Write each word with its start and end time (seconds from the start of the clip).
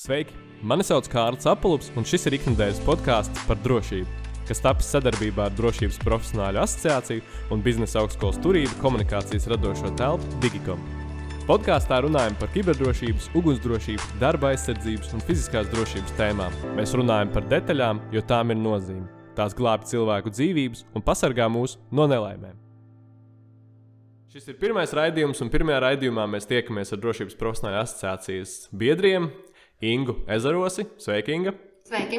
Sveiki! 0.00 0.32
Mani 0.64 0.80
sauc 0.80 1.04
Kārlis 1.12 1.44
Apelps, 1.50 1.90
un 1.92 2.06
šis 2.08 2.22
ir 2.24 2.38
ikdienas 2.38 2.78
podkāsts 2.86 3.42
par 3.44 3.58
drošību, 3.60 4.30
kas 4.48 4.62
tapis 4.64 4.86
sadarbībā 4.94 5.50
ar 5.50 5.58
Drošības 5.58 5.98
profesionāļu 6.00 6.62
asociāciju 6.62 7.52
un 7.52 7.60
biznesa 7.66 8.00
augstskolas 8.00 8.38
turību 8.40 8.78
komunikācijas 8.80 9.50
radošo 9.52 9.90
telpu 10.00 10.38
Digicom. 10.40 10.80
Podkāstā 11.44 11.98
runājam 12.06 12.38
par 12.40 12.48
kiberdrošības, 12.54 13.26
ugunsdrošības, 13.36 14.06
darba 14.22 14.54
aizsardzības 14.54 15.12
un 15.18 15.26
fiziskās 15.28 15.68
drošības 15.74 16.16
tēmām. 16.16 16.56
Mēs 16.80 16.96
runājam 16.96 17.34
par 17.36 17.44
detaļām, 17.52 18.00
jo 18.16 18.24
tām 18.32 18.56
ir 18.56 18.60
nozīme. 18.62 19.04
Tās 19.36 19.52
glābj 19.58 19.92
cilvēku 19.92 20.32
dzīvības 20.32 20.86
un 20.96 21.04
pasargā 21.04 21.52
mūs 21.52 21.76
no 21.92 22.08
nelaimēm. 22.08 22.56
Šis 24.32 24.48
ir 24.48 24.60
pirmais 24.62 24.96
raidījums, 24.96 25.44
un 25.44 25.52
pirmajā 25.52 25.84
raidījumā 25.90 26.24
mēs 26.30 26.48
tiekamies 26.48 26.96
ar 26.96 27.04
Drošības 27.04 27.36
profesionāļu 27.36 27.82
asociācijas 27.84 28.58
biedriem 28.72 29.28
Ingu 29.80 30.16
Ezerosi. 30.28 30.84
Sveiki, 30.98 31.32
Inga! 31.32 31.54
Sveiki! 31.88 32.18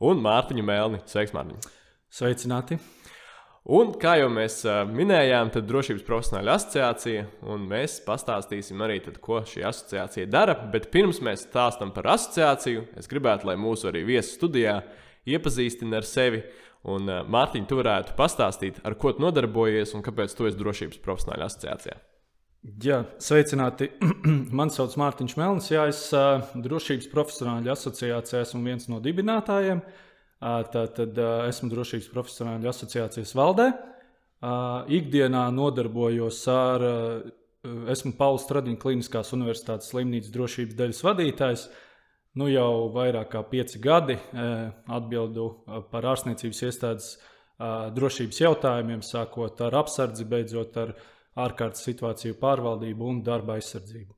Un 0.00 0.22
Mārtiņu 0.24 0.62
Melni. 0.64 1.02
Sveiks, 1.04 1.34
Mārtiņ! 1.36 1.58
Sveicināti! 2.08 2.78
Un, 3.76 3.92
kā 4.00 4.14
jau 4.20 4.30
mēs 4.32 4.62
minējām, 4.88 5.50
tad 5.52 5.68
Drošības 5.68 6.04
profesionāla 6.04 6.54
asociācija, 6.56 7.26
un 7.48 7.66
mēs 7.68 7.98
pastāstīsim 8.04 8.80
arī, 8.84 8.98
tad, 9.04 9.18
ko 9.24 9.42
šī 9.44 9.66
asociācija 9.68 10.30
dara. 10.32 10.56
Bet 10.72 10.88
pirms 10.92 11.20
mēs 11.24 11.44
stāstām 11.44 11.92
par 11.92 12.08
asociāciju, 12.14 12.86
es 12.96 13.08
gribētu, 13.12 13.50
lai 13.50 13.58
mūsu 13.60 13.88
arī 13.92 14.06
viesu 14.08 14.38
studijā 14.38 14.78
iepazīstina 15.28 16.00
ar 16.00 16.08
sevi. 16.08 16.40
Un, 16.88 17.08
Mārtiņ, 17.08 17.68
tu 17.68 17.80
varētu 17.80 18.16
pastāstīt, 18.16 18.80
ar 18.84 18.96
ko 19.00 19.12
tu 19.12 19.24
nodarbojies 19.24 19.92
un 19.96 20.04
kāpēc 20.04 20.32
tu 20.36 20.48
esi 20.48 20.60
Drošības 20.60 21.04
profesionāla 21.04 21.52
asociācijā. 21.52 22.00
Jā, 22.64 23.02
sveicināti. 23.20 23.90
Mani 24.56 24.72
sauc 24.72 24.94
Mārtiņš 24.96 25.34
Melnis. 25.36 25.66
Jā, 25.68 25.82
es 25.90 25.98
uh, 26.16 26.40
Drošības 26.64 27.10
profesionāļu 27.12 27.72
asociācijā 27.74 28.40
esmu 28.40 28.62
viens 28.64 28.88
no 28.88 29.02
dibinātājiem. 29.04 29.82
Uh, 29.84 30.62
Tātad 30.72 31.20
uh, 31.20 31.42
esmu 31.50 31.68
Drošības 31.74 32.08
profesionāļu 32.14 32.72
asociācijas 32.72 33.34
valdē. 33.36 33.68
Uh, 33.68 34.88
ikdienā 34.96 35.44
nodarbojos 35.52 36.40
ar, 36.52 36.88
uh, 36.88 37.84
esmu 37.92 38.14
Pauls 38.16 38.48
Stradiņa 38.48 38.80
Kliniskās 38.80 39.36
Universitātes 39.36 39.92
slimnīcas 39.92 40.32
drošības 40.32 40.80
daļas 40.80 41.04
vadītājs. 41.04 41.68
Nu 42.40 42.48
jau 42.48 42.88
vairāk 42.96 43.28
kā 43.36 43.44
pieci 43.44 43.76
gadi 43.80 44.16
uh, 44.16 44.70
atbildu 44.88 45.50
uh, 45.52 45.82
par 45.92 46.08
ārstniecības 46.16 46.64
iestādes 46.64 47.14
uh, 47.18 47.92
drošības 47.92 48.40
jautājumiem, 48.40 49.04
sākot 49.04 49.60
ar 49.68 49.82
apsardzi, 49.84 50.24
beidzot 50.32 50.80
ar 50.80 50.96
ārkārtas 51.40 51.84
situāciju 51.86 52.38
pārvaldību 52.40 53.08
un 53.10 53.22
darba 53.26 53.58
aizsardzību. 53.58 54.14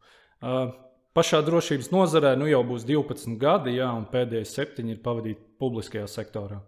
Pašā 1.16 1.40
drošības 1.46 1.88
nozarē 1.94 2.34
nu 2.36 2.48
jau 2.50 2.60
būs 2.68 2.84
12 2.84 3.38
gadi, 3.40 3.78
jā, 3.78 3.88
un 3.96 4.04
pēdējie 4.10 4.48
septiņi 4.50 4.96
ir 4.96 5.04
pavadīti 5.04 5.40
publiskajā 5.60 6.08
sektorā. 6.12 6.60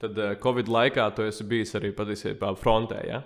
Tad 0.00 0.16
Covid 0.40 0.70
laikā 0.72 1.10
tu 1.12 1.26
esi 1.28 1.44
bijis 1.44 1.76
arī 1.76 1.90
patiesībā 1.92 2.54
frontē. 2.56 3.02
Ja? 3.04 3.20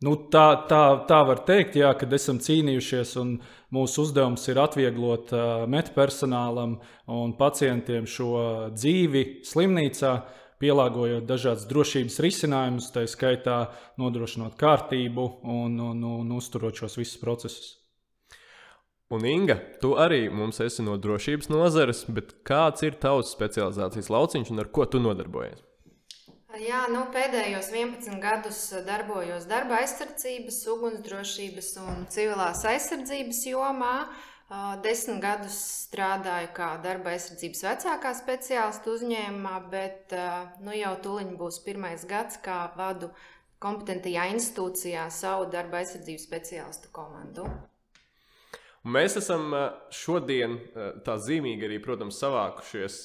Nu, 0.00 0.14
tā, 0.32 0.64
tā, 0.64 0.82
tā 1.04 1.20
var 1.28 1.42
teikt, 1.44 1.74
jā, 1.76 1.90
kad 2.00 2.12
esam 2.16 2.38
cīnījušies, 2.40 3.10
un 3.20 3.34
mūsu 3.76 4.06
uzdevums 4.06 4.46
ir 4.48 4.58
atvieglot 4.62 5.34
uh, 5.36 5.42
medpersonālam 5.68 6.78
un 7.12 7.34
pacientiem 7.36 8.08
šo 8.08 8.30
dzīvi 8.72 9.24
slimnīcā, 9.44 10.14
pielāgojot 10.60 11.26
dažādas 11.28 11.66
drošības 11.70 12.20
risinājumus, 12.24 12.90
tā 12.94 13.06
skaitā 13.08 13.58
nodrošinot 14.00 14.58
kārtību 14.60 15.26
un, 15.42 15.78
un, 15.90 16.04
un 16.20 16.34
uzturot 16.36 16.76
šos 16.76 16.98
visus 17.00 17.20
procesus. 17.22 17.76
Un 19.10 19.24
Inga, 19.26 19.56
tu 19.82 19.96
arī 19.98 20.28
mums 20.30 20.60
esi 20.62 20.84
no 20.86 20.94
drošības 21.00 21.50
nozares, 21.50 22.04
bet 22.06 22.36
kāds 22.46 22.84
ir 22.86 22.94
tavs 23.02 23.32
specializācijas 23.34 24.12
lauciņš 24.12 24.52
un 24.54 24.62
ar 24.62 24.70
ko 24.70 24.86
tu 24.86 25.00
nodarbojies? 25.02 25.64
Jā, 26.58 26.84
nu, 26.90 27.04
pēdējos 27.14 27.68
11 27.70 28.18
gadus 28.22 28.60
darbojos 28.86 29.44
darba 29.50 29.80
aizsardzības, 29.84 30.56
ugunsdrošības 30.72 31.68
un 31.82 32.06
civilās 32.10 32.64
aizsardzības 32.66 33.44
jomā. 33.52 33.94
Desmit 34.82 35.20
gadus 35.22 35.56
strādāju 35.86 36.48
kā 36.56 36.72
darba 36.82 37.12
aizsardzības 37.14 37.60
vecākā 37.68 38.10
speciālista 38.18 38.90
uzņēmumā, 38.90 39.52
bet 39.70 40.14
nu, 40.64 40.74
jau 40.74 40.96
tuliņ 41.04 41.36
būs 41.38 41.60
pirmais 41.62 42.02
gads, 42.10 42.40
kā 42.42 42.64
vadu 42.74 43.12
kompetentajā 43.62 44.24
institūcijā 44.32 45.04
savu 45.14 45.46
darba 45.52 45.84
aizsardzības 45.84 46.26
speciālistu 46.26 46.90
komandu. 46.96 47.46
Mēs 48.90 49.20
esam 49.20 49.54
šodien 49.94 50.58
tā 51.06 51.14
zīmīgi 51.20 51.68
arī, 51.68 51.78
protams, 51.84 52.18
savākušies 52.18 53.00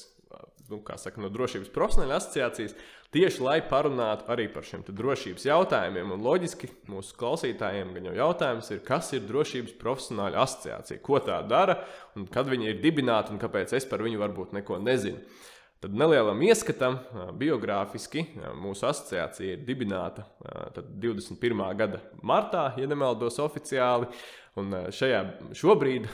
nu, 0.70 0.82
saka, 0.98 1.20
no 1.22 1.30
drošības 1.30 1.70
profesionāla 1.70 2.18
asociācijas, 2.18 2.74
tieši 3.16 3.42
lai 3.44 3.56
parunātu 3.64 4.28
arī 4.32 4.46
par 4.52 4.66
šiem 4.66 4.84
drošības 4.86 5.46
jautājumiem. 5.48 6.12
Un 6.12 6.24
loģiski 6.24 6.68
mūsu 6.90 7.16
klausītājiem 7.20 7.94
gan 7.96 8.10
jau 8.10 8.14
jautājums 8.20 8.70
ir, 8.74 8.82
kas 8.84 9.12
ir 9.16 9.24
drošības 9.28 9.76
profesionāla 9.80 10.44
asociācija, 10.44 11.00
ko 11.04 11.20
tā 11.24 11.40
dara 11.48 11.80
un 12.16 12.28
kad 12.32 12.48
viņa 12.50 12.70
ir 12.70 12.80
dibināta 12.84 13.32
un 13.32 13.40
kāpēc 13.40 13.72
es 13.78 13.88
par 13.88 14.04
viņu 14.04 14.20
varbūt 14.20 14.52
neko 14.58 14.80
nezinu. 14.84 15.22
Tad 15.76 15.92
nelielam 15.92 16.40
ieskatam, 16.40 16.94
biogrāfiski 17.36 18.22
mūsu 18.56 18.86
asociācija 18.88 19.58
ir 19.58 19.64
dibināta 19.66 20.24
21. 20.72 21.60
gada 21.76 22.00
martā, 22.24 22.70
ja 22.80 22.88
nemaldos 22.88 23.36
oficiāli. 23.44 24.08
Un 24.56 24.72
šajā 24.72 25.20
šobrīd, 25.52 26.06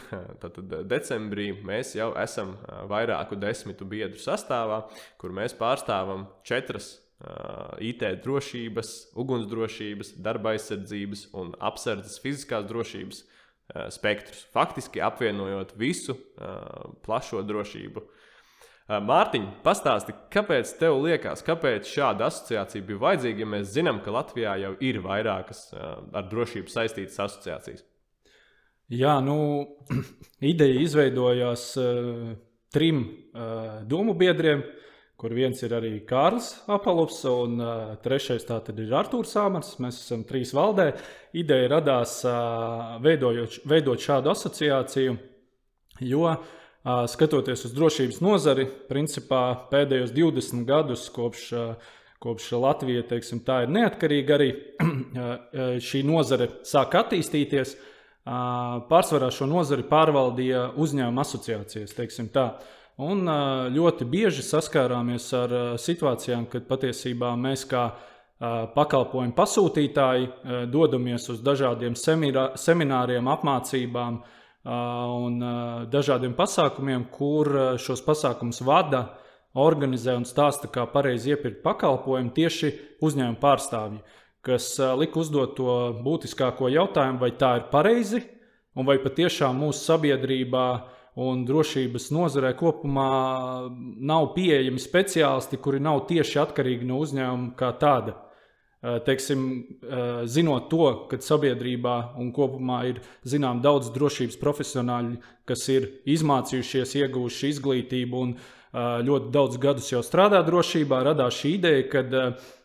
tātad 0.43 0.73
decembrī, 0.91 1.53
mēs 1.63 1.93
jau 1.95 2.09
esam 2.19 2.57
vairāku 2.91 3.39
desmitu 3.39 3.87
biedru 3.87 4.19
sastāvā, 4.19 4.81
kur 5.15 5.31
mēs 5.37 5.55
pārstāvam 5.55 6.27
četras 6.43 6.97
IT 7.79 8.03
drošības, 8.25 8.91
ugunsdrošības, 9.15 10.17
darba 10.27 10.57
aizsardzības 10.57 11.29
un 11.39 11.55
apsardzes 11.63 12.19
fiziskās 12.25 12.67
drošības 12.67 13.23
spektrus. 13.95 14.43
Faktiski 14.51 14.99
apvienojot 15.07 15.77
visu 15.79 16.19
plašo 17.07 17.47
drošību 17.47 18.03
Mārtiņ, 18.91 19.45
pastāsti, 19.63 20.13
kāpēc 20.33 20.73
tev 20.81 20.99
liekas, 21.05 21.45
kāpēc 21.47 21.87
šāda 21.87 22.27
asociācija 22.27 22.85
bija 22.87 23.03
vajadzīga, 23.05 23.45
ja 23.45 23.51
mēs 23.55 23.71
zinām, 23.77 24.01
ka 24.03 24.15
Latvijā 24.15 24.57
jau 24.59 24.73
ir 24.83 24.99
vairākas 25.05 25.69
ar 25.73 26.27
drošību 26.29 26.73
saistītas 26.73 27.21
asociācijas? 27.23 27.85
Jā, 28.93 29.21
nu, 29.25 29.37
ideja 30.53 30.81
izveidojās 30.83 31.67
uh, 31.81 32.33
trim 32.75 33.05
uh, 33.07 33.83
domu 33.89 34.17
biedriem, 34.19 34.65
kur 35.17 35.33
viens 35.33 35.63
ir 35.63 35.73
arī 35.79 35.93
Kārlis 36.09 36.51
Apalovs, 36.67 37.21
un 37.31 37.63
uh, 37.63 37.93
trešais 38.03 38.43
ir 38.45 38.97
Artūrs 38.99 39.37
Sāmars. 39.37 39.77
Mēs 39.79 40.01
esam 40.03 40.27
trīs 40.27 40.51
valdē. 40.53 40.91
Ideja 41.39 41.71
radās 41.77 42.19
uh, 42.27 42.99
veidojot, 43.05 43.63
veidot 43.71 44.03
šādu 44.03 44.35
asociāciju, 44.35 45.15
jo 46.03 46.27
uh, 46.27 46.51
skatoties 46.83 47.65
uz 47.69 47.75
drošības 47.77 48.21
nozari, 48.23 48.67
principā 48.89 49.43
pēdējos 49.71 50.11
20 50.17 50.65
gadus 50.67 51.07
kopš, 51.15 51.49
kopš 52.23 52.51
Latvija 52.59 53.05
teiksim, 53.07 53.43
ir 53.63 53.71
neatkarīga, 53.71 54.39
arī 54.39 54.51
šī 55.89 56.03
nozare 56.07 56.51
sāk 56.67 56.97
attīstīties. 56.99 57.77
Pārsvarā 58.23 59.33
šo 59.35 59.49
nozari 59.51 59.83
pārvaldīja 59.87 60.69
uzņēmuma 60.79 61.25
asociācijas. 61.27 61.97
Un 63.03 63.25
ļoti 63.75 64.07
bieži 64.07 64.45
saskārāmies 64.47 65.27
ar 65.35 65.55
situācijām, 65.81 66.47
kad 66.51 66.69
patiesībā 66.69 67.33
mēs 67.39 67.65
kā 67.71 67.89
pakalpojumu 68.75 69.35
pasūtītāji 69.39 70.29
dodamies 70.71 71.29
uz 71.31 71.43
dažādiem 71.47 71.95
semināriem, 71.99 73.31
apmācībām, 73.31 74.19
uh, 74.19 74.39
un 74.65 75.43
dažādiem 75.91 76.37
pasākumiem, 76.39 77.09
kur 77.11 77.51
šos 77.83 78.03
pasākumus 78.07 78.63
vada, 78.63 79.19
organizē 79.59 80.15
un 80.17 80.25
stāsta, 80.25 80.71
kā 80.73 80.87
pareizi 80.89 81.35
iepirkt 81.35 81.63
pakalpojumu 81.65 82.33
tieši 82.37 82.73
uzņēmuma 83.05 83.41
pārstāvji, 83.43 84.01
kas 84.43 84.79
lika 84.99 85.21
uzdot 85.21 85.57
to 85.59 85.75
būtiskāko 86.05 86.71
jautājumu, 86.73 87.21
vai 87.21 87.33
tā 87.37 87.57
ir 87.59 87.69
pareizi 87.73 88.23
un 88.77 88.89
vai 88.89 88.97
patiešām 89.03 89.59
mūsu 89.61 89.85
sabiedrībā 89.85 90.67
un 91.23 91.45
drošības 91.45 92.09
nozarē 92.15 92.55
kopumā 92.57 93.09
nav 94.01 94.31
pieejami 94.37 94.81
speciālisti, 94.81 95.61
kuri 95.61 95.83
nav 95.85 96.07
tieši 96.09 96.41
atkarīgi 96.41 96.89
no 96.89 97.03
uzņēmuma 97.05 97.53
kā 97.59 97.75
tāda. 97.81 98.17
Eh, 98.83 98.99
teiksim, 99.07 99.67
eh, 99.83 100.27
zinot 100.27 100.65
to, 100.71 100.87
ka 101.07 101.17
sabiedrībā 101.23 102.17
un 102.19 102.33
kopumā 102.35 102.81
ir 102.89 102.97
zinām 103.23 103.61
daudz 103.63 103.93
drošības 103.95 104.41
profesionāļu, 104.41 105.21
kas 105.47 105.69
ir 105.71 105.85
izmācījušies, 106.03 106.97
ieguvuši 106.99 107.51
izglītību 107.55 108.23
un 108.25 108.33
eh, 108.35 108.81
ļoti 109.07 109.31
daudz 109.31 109.61
gadus 109.63 109.93
jau 109.93 110.01
strādā 110.03 110.41
drošībā, 110.43 110.99
radās 111.07 111.39
šī 111.39 111.53
ideja, 111.61 111.85
ka 111.93 112.03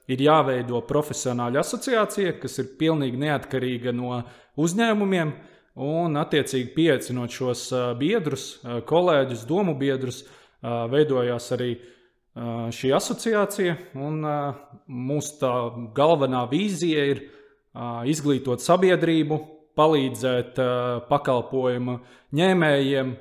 ir 0.10 0.24
jāveido 0.26 0.82
profesionāļa 0.90 1.62
asociācija, 1.62 2.40
kas 2.42 2.58
ir 2.64 2.72
pilnīgi 2.80 3.22
neatkarīga 3.22 3.94
no 3.94 4.24
uzņēmumiem. 4.58 5.36
un 5.78 6.18
attiecīgi 6.18 6.74
pieaicinot 6.74 7.30
šos 7.30 7.68
biedrus, 8.00 8.58
kolēģus, 8.66 9.46
domu 9.46 9.76
biedrus, 9.78 10.24
veidojās 10.64 11.52
arī 11.54 11.76
šī 12.78 12.92
asociācija. 12.94 13.76
Mūsu 14.88 15.52
galvenā 15.98 16.44
vīzija 16.52 17.06
ir 17.14 17.24
izglītot 18.10 18.62
sabiedrību, 18.64 19.40
palīdzēt 19.78 20.58
pakalpojumu 21.10 22.00
ņēmējiem 22.38 23.14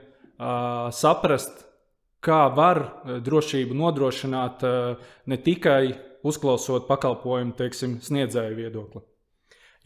saprast, 0.97 1.65
kā 2.25 2.47
var 2.57 2.83
drošību 3.25 3.77
nodrošināt 3.77 4.65
ne 5.29 5.41
tikai 5.49 5.83
uzklausot 6.27 6.89
pakalpojumu 6.89 7.55
teiksim, 7.59 8.01
sniedzēju 8.03 8.57
viedokli. 8.57 9.05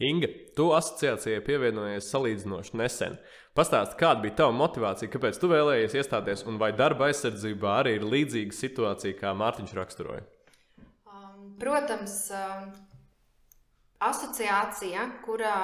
Inga, 0.01 0.27
tu 0.57 0.71
asociācijai 0.73 1.43
pievienojies 1.45 2.09
salīdzinoši 2.09 2.77
nesen. 2.79 3.17
Pastāsti, 3.57 3.97
kāda 3.99 4.23
bija 4.23 4.37
tava 4.41 4.55
motivācija, 4.55 5.11
kāpēc 5.11 5.37
tu 5.41 5.49
vēlējies 5.51 5.97
iestāties, 5.99 6.45
un 6.47 6.57
vai 6.61 6.71
darba 6.75 7.09
aizsardzībā 7.09 7.73
arī 7.81 7.97
ir 7.99 8.05
līdzīga 8.07 8.55
situācija, 8.55 9.17
kā 9.19 9.33
Mārtiņš 9.37 9.73
raksturoja? 9.77 10.23
Um, 11.05 11.51
protams, 11.61 12.15
um, 12.33 12.69
asociācija, 14.07 15.07
kurā 15.25 15.57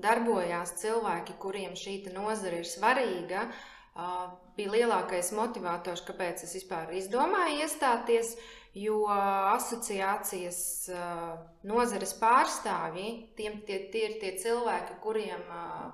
darbojās 0.00 0.76
cilvēki, 0.82 1.38
kuriem 1.40 1.78
šī 1.78 2.02
nozare 2.12 2.60
ir 2.62 2.68
svarīga, 2.68 3.46
uh, 3.48 4.28
bija 4.58 4.74
lielākais 4.76 5.32
motivators, 5.34 6.04
kāpēc 6.06 6.44
es 6.46 6.54
vispār 6.58 6.92
izdomāju 6.98 7.64
iestāties. 7.64 8.36
Jo 8.74 9.04
asociācijas 9.06 10.60
uh, 10.90 11.34
nozares 11.62 12.16
pārstāvji, 12.18 13.10
tiem, 13.38 13.60
tie, 13.68 13.84
tie 13.92 14.08
ir 14.08 14.16
tie 14.18 14.32
cilvēki, 14.42 14.96
kuriem 15.04 15.44
uh, 15.46 15.92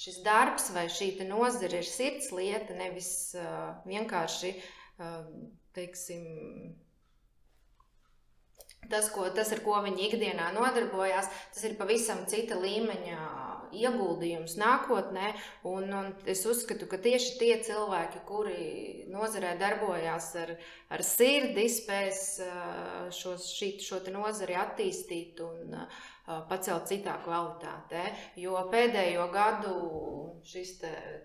šis 0.00 0.22
darbs 0.24 0.70
vai 0.72 0.86
šī 0.88 1.10
nozare 1.28 1.82
ir 1.82 1.88
sirds 1.88 2.30
lieta, 2.32 2.72
nevis 2.78 3.10
uh, 3.36 3.74
vienkārši 3.84 4.54
teiksim, 5.74 6.24
tas, 8.90 9.08
ko, 9.12 9.28
tas, 9.34 9.52
ar 9.54 9.62
ko 9.64 9.80
viņi 9.84 10.08
ikdienā 10.08 10.52
nodarbojās, 10.56 11.30
tas 11.54 11.64
ir 11.68 11.76
pavisam 11.80 12.24
cita 12.30 12.58
līmeņa 12.60 13.20
ieguldījums 13.72 14.56
nākotnē. 14.60 15.32
Un, 15.68 15.90
un 15.96 16.10
es 16.28 16.44
uzskatu, 16.48 16.88
ka 16.90 17.00
tieši 17.02 17.36
tie 17.40 17.52
cilvēki, 17.64 18.22
kuri 18.28 18.62
nozarē 19.12 19.54
darbojās 19.60 20.30
ar, 20.42 20.54
ar 20.92 21.04
sirdi, 21.06 21.68
spēs 21.72 22.22
šo, 23.18 23.36
šī, 23.40 23.74
šo 23.82 24.02
nozari 24.14 24.56
attīstīt 24.58 25.42
un 25.44 25.76
pacelt 26.48 26.88
citā 26.90 27.18
kvalitātē. 27.24 28.06
Jo 28.40 28.66
pēdējo 28.72 29.28
gadu 29.34 29.76
šis 30.46 30.78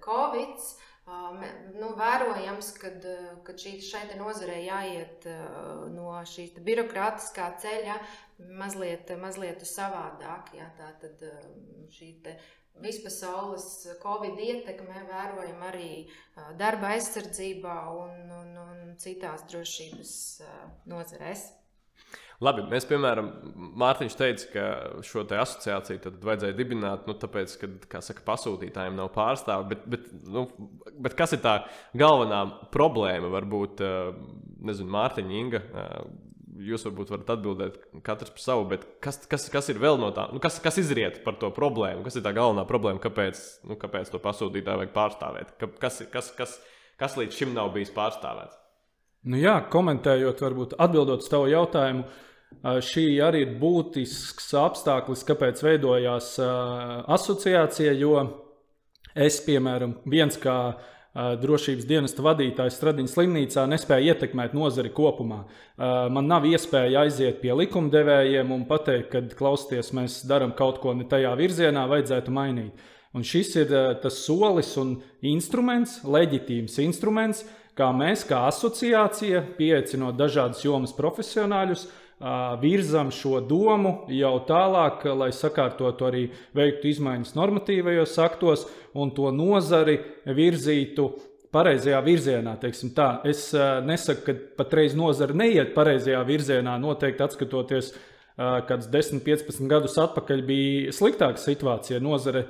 Covid 0.03 0.69
nu, 1.77 1.93
vērojams, 1.95 2.73
ka 2.81 3.53
šī, 3.55 3.77
šai 3.83 4.03
nozarei 4.19 4.65
jāiet 4.65 5.27
no 5.93 6.11
šīs 6.27 6.57
birokrātiskā 6.65 7.47
ceļa 7.63 7.95
mazliet, 8.37 9.11
mazliet 9.21 9.65
savādāk. 9.67 10.53
Jā, 10.57 10.69
tā 10.77 10.91
tad 11.01 11.23
šī 11.93 12.13
vispasaules 12.81 13.69
covid 14.03 14.37
ietekme 14.37 15.05
vērojam 15.09 15.63
arī 15.69 15.91
darba 16.59 16.93
aizsardzībā 16.95 17.77
un, 17.97 18.19
un, 18.41 18.51
un 18.63 18.83
citās 19.01 19.47
drošības 19.49 20.11
nozarēs. 20.89 21.47
Labi, 22.37 22.61
mēs, 22.69 22.85
piemēram, 22.85 23.31
Mārtiņš 23.81 24.15
teica, 24.17 24.49
ka 24.53 24.65
šo 25.01 25.23
asociāciju 25.25 26.01
tad 26.03 26.19
vajadzēja 26.21 26.53
dibināt, 26.59 27.07
nu, 27.09 27.15
tāpēc, 27.17 27.55
ka, 27.57 27.69
kā 27.95 28.01
saka, 28.05 28.21
pasūtītājiem 28.27 28.93
nav 28.99 29.09
pārstāvi. 29.15 29.71
Bet, 29.71 29.87
bet, 29.89 30.11
nu, 30.29 30.43
bet 31.01 31.17
kas 31.17 31.33
ir 31.33 31.41
tā 31.41 31.55
galvenā 31.97 32.43
problēma? 32.75 33.31
Varbūt, 33.33 33.81
nezinu, 34.69 34.93
Mārtiņa, 34.93 35.33
Inga, 35.41 35.63
jūs 36.67 36.85
varbūt 36.87 37.11
varat 37.13 37.31
atbildēt 37.35 37.79
katrs 38.05 38.33
par 38.33 38.43
savu, 38.43 38.67
bet 38.71 38.85
kas, 39.03 39.19
kas, 39.29 39.47
kas 39.53 39.69
ir 39.73 39.81
vēl 39.81 39.99
no 40.01 40.11
tā? 40.15 40.27
Nu, 40.33 40.41
kas, 40.43 40.59
kas 40.63 40.79
izriet 40.81 41.21
par 41.25 41.37
to 41.41 41.51
problēmu? 41.55 42.05
Kas 42.05 42.19
ir 42.19 42.25
tā 42.25 42.33
galvenā 42.37 42.67
problēma, 42.69 43.01
kāpēc, 43.03 43.41
nu, 43.69 43.77
kāpēc 43.79 44.13
to 44.13 44.21
pasūtītāju 44.23 44.83
vajag 44.83 44.93
pārstāvēt? 44.95 45.57
Kas, 45.81 46.01
kas, 46.13 46.31
kas, 46.37 46.55
kas 46.99 47.19
līdz 47.19 47.41
šim 47.41 47.53
nav 47.57 47.73
bijis 47.75 47.93
pārstāvēts? 47.95 48.57
Nu 49.27 49.41
jā, 49.41 49.57
komentējot, 49.73 50.41
varbūt 50.45 50.77
atbildot 50.81 51.25
uz 51.25 51.29
tavu 51.31 51.49
jautājumu, 51.51 52.05
Šī 52.57 53.19
arī 53.21 53.43
ir 53.45 53.55
būtisks 53.61 54.49
apstākļus, 54.57 55.23
kāpēc 55.27 55.61
veidojās 55.63 56.29
asociācija. 57.15 57.93
Jo 57.99 58.23
es, 59.13 59.37
piemēram, 59.45 59.97
viens 60.09 60.39
kā 60.41 60.57
drošības 61.15 61.87
dienesta 61.89 62.23
vadītājs 62.25 62.77
Stradiņas 62.77 63.13
slimnīcā 63.15 63.63
nespēja 63.69 64.13
ietekmēt 64.13 64.53
nozari 64.57 64.91
kopumā. 64.93 65.43
Man 66.13 66.29
nav 66.29 66.45
iespēja 66.49 67.05
aiziet 67.05 67.39
pie 67.41 67.53
likumdevējiem 67.57 68.51
un 68.53 68.65
pateikt, 68.69 69.09
ka 69.13 69.23
klausieties, 69.39 69.93
mēs 69.97 70.19
darām 70.29 70.53
kaut 70.57 70.81
ko 70.83 70.93
ne 70.93 71.07
tajā 71.09 71.33
virzienā, 71.39 71.87
vajadzētu 71.89 72.33
mainīt. 72.33 72.85
Un 73.17 73.23
šis 73.25 73.55
ir 73.63 73.71
tas 74.03 74.19
solis 74.25 74.75
un 74.77 74.97
instruments, 75.25 76.01
leģitīms 76.05 76.77
instruments, 76.83 77.45
kā 77.77 77.91
mēs, 77.95 78.25
kā 78.27 78.43
asociācija, 78.49 79.43
pieaicinot 79.59 80.17
dažādas 80.17 80.65
jomas 80.65 80.95
profesionāļus, 80.97 81.87
virzam 82.63 83.11
šo 83.13 83.37
domu 83.45 84.07
jau 84.09 84.33
tālāk, 84.49 85.03
lai 85.13 85.29
sakārtotu 85.29 86.07
arī 86.07 86.23
veiktu 86.57 86.89
izmaiņas 86.89 87.35
normatīvajos 87.37 88.17
aktos 88.25 88.65
un 88.97 89.11
to 89.13 89.29
nozari 89.29 89.99
virzītu 90.25 91.11
pareizajā 91.53 92.01
virzienā. 92.03 92.57
Es 92.65 93.45
nesaku, 93.85 94.25
ka 94.25 94.37
patreiz 94.57 94.97
nozara 94.97 95.37
neiet 95.37 95.75
pareizajā 95.77 96.25
virzienā. 96.25 96.73
Noteikti 96.81 97.23
atskatoties 97.23 97.93
kāds 98.37 98.89
10, 98.89 99.21
15 99.25 99.69
gadus 99.69 99.95
atpakaļ 100.01 100.43
bija 100.45 100.97
sliktāka 100.97 101.37
situācija. 101.41 102.01
Nozare 102.01 102.47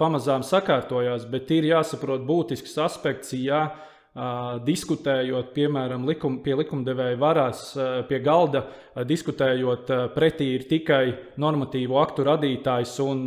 pamazām 0.00 0.40
sakārtojās, 0.44 1.28
bet 1.28 1.52
ir 1.52 1.68
jāsaprot 1.68 2.24
būtisks 2.24 2.80
aspekts. 2.80 3.36
Jā, 3.36 3.66
diskutējot, 4.12 5.54
piemēram, 5.56 6.04
likum, 6.04 6.36
pie 6.44 6.52
likumdevēja 6.60 7.16
varās, 7.16 7.62
pie 8.10 8.18
galda, 8.20 8.66
diskutējot 9.08 9.88
pretī 10.12 10.50
ir 10.58 10.66
tikai 10.68 11.04
normatīvu 11.40 11.96
aktu 11.96 12.26
radītājs 12.28 12.98
un 13.06 13.24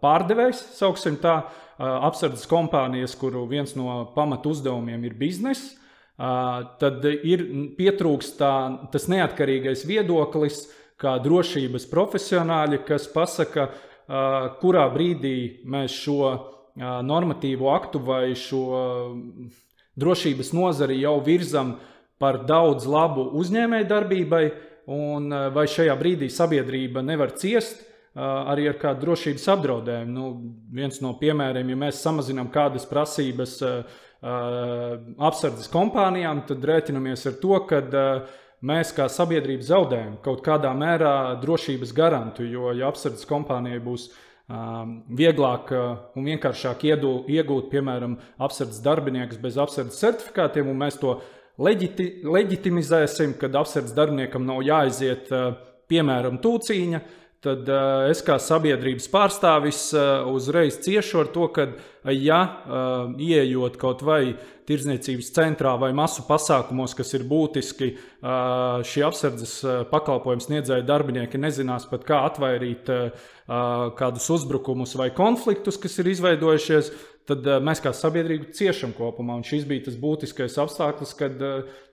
pārdevējs, 0.00 0.62
sauksim 0.78 1.18
tā, 1.20 1.42
apsardzes 1.76 2.48
kompānijas, 2.48 3.16
kuru 3.18 3.44
viens 3.50 3.74
no 3.76 4.06
pamatu 4.14 4.54
uzdevumiem 4.54 5.04
ir 5.04 5.18
biznesa. 5.20 5.76
Tad 6.80 7.04
ir 7.26 7.42
pietrūkst 7.76 8.38
tā, 8.38 8.54
tas 8.92 9.08
neatkarīgais 9.10 9.82
viedoklis, 9.84 10.62
kā 10.96 11.18
drošības 11.20 11.88
profesionāļi, 11.90 12.80
kas 12.86 13.08
pasaka, 13.12 13.66
kurā 14.62 14.86
brīdī 14.94 15.66
mēs 15.68 15.98
šo 16.06 16.30
normatīvo 16.78 17.68
aktu 17.74 18.00
vai 18.06 18.32
šo 18.38 18.64
drošības 20.00 20.52
nozari 20.56 21.00
jau 21.00 21.18
virzam 21.24 21.76
par 22.18 22.44
daudz 22.46 22.86
labu 22.88 23.26
uzņēmēju 23.40 23.88
darbībai, 23.90 24.44
un 24.90 25.32
eh, 25.32 25.48
vai 25.54 25.66
šajā 25.70 25.96
brīdī 26.00 26.30
sabiedrība 26.32 27.02
nevar 27.04 27.34
ciest 27.40 27.80
eh, 27.80 28.20
arī 28.20 28.68
ar 28.70 28.78
kādu 28.80 29.06
drošības 29.06 29.48
apdraudējumu. 29.56 30.12
Nu, 30.12 30.30
viens 30.74 31.00
no 31.04 31.14
piemēriem, 31.20 31.72
ja 31.72 31.80
mēs 31.86 32.02
samazinām 32.04 32.50
kādas 32.54 32.86
prasības 32.90 33.58
eh, 33.64 34.00
apsardzes 34.24 35.68
kompānijām, 35.72 36.46
tad 36.48 36.64
rēķinamies 36.64 37.26
ar 37.28 37.34
to, 37.42 37.58
ka 37.68 37.82
mēs 38.64 38.94
kā 38.96 39.04
sabiedrība 39.12 39.66
zaudējam 39.66 40.14
kaut 40.24 40.40
kādā 40.46 40.70
mērā 40.72 41.34
drošības 41.42 41.92
garantu, 41.92 42.46
jo 42.48 42.72
ja 42.72 42.88
apsardzes 42.88 43.28
kompānijai 43.28 43.82
būs 43.84 44.06
vieglāk 44.48 45.70
un 45.72 46.26
vienkāršāk 46.28 46.84
iegūt, 46.84 47.70
piemēram, 47.72 48.18
apsardzes 48.44 48.82
darbiniekus 48.84 49.40
bez 49.40 49.56
apsardzes 49.56 50.02
certifikātiem, 50.02 50.68
un 50.68 50.76
mēs 50.82 50.98
to 51.00 51.16
leģiti, 51.56 52.24
leģitimizēsim, 52.28 53.38
kad 53.40 53.56
apsardzes 53.56 53.96
darbiniekam 53.96 54.44
nav 54.44 54.60
jāiziet, 54.66 55.32
piemēram, 55.88 56.40
tūciņa 56.44 57.00
tad 57.44 57.68
uh, 57.68 58.06
es 58.08 58.22
kā 58.24 58.38
sabiedrības 58.40 59.06
pārstāvis 59.12 59.86
uh, 59.92 60.24
uzreiz 60.32 60.78
ciešu 60.84 61.24
ar 61.24 61.30
to, 61.34 61.46
ka, 61.52 61.68
ja 62.10 62.40
uh, 62.40 63.12
ieejot 63.20 63.76
kaut 63.80 64.04
vai 64.06 64.34
tirdzniecības 64.64 65.28
centrā 65.36 65.74
vai 65.80 65.90
masu 65.96 66.24
pasākumos, 66.24 66.94
kas 66.96 67.12
ir 67.18 67.26
būtiski, 67.28 67.90
uh, 67.94 68.80
šie 68.88 69.04
apsardzes 69.04 69.56
uh, 69.64 69.80
pakalpojumu 69.90 70.44
sniedzēji 70.46 70.86
darbinieki 70.88 71.40
nezinās 71.40 71.84
pat 71.90 72.06
kā 72.08 72.22
atvairīt 72.30 72.92
uh, 72.92 73.26
kādus 73.98 74.30
uzbrukumus 74.32 74.96
vai 74.96 75.10
konfliktus, 75.12 75.76
kas 75.80 75.98
ir 76.00 76.08
izveidojušies, 76.14 76.88
tad 77.28 77.44
mēs 77.64 77.80
kā 77.84 77.92
sabiedrība 77.96 78.52
ciešam 78.56 78.92
kopumā. 78.96 79.36
Un 79.36 79.44
šis 79.44 79.66
bija 79.68 79.86
tas 79.86 79.98
būtiskais 80.00 80.56
apstākļus, 80.60 81.12
kad, 81.16 81.44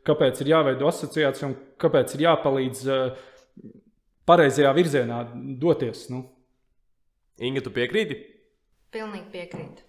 kāpēc 0.07 0.41
ir 0.43 0.51
jāveido 0.51 0.87
asociācija 0.87 1.49
un 1.49 1.57
kāpēc 1.79 2.15
ir 2.15 2.25
jāpalīdz 2.27 2.87
uh, 2.87 3.27
pareizajā 4.31 4.73
virzienā 4.77 5.21
doties. 5.61 6.07
Nu. 6.13 6.25
Inga, 7.41 7.63
tu 7.65 7.73
piekrīti? 7.75 8.19
Pilnīgi 8.91 9.31
piekrītu. 9.33 9.87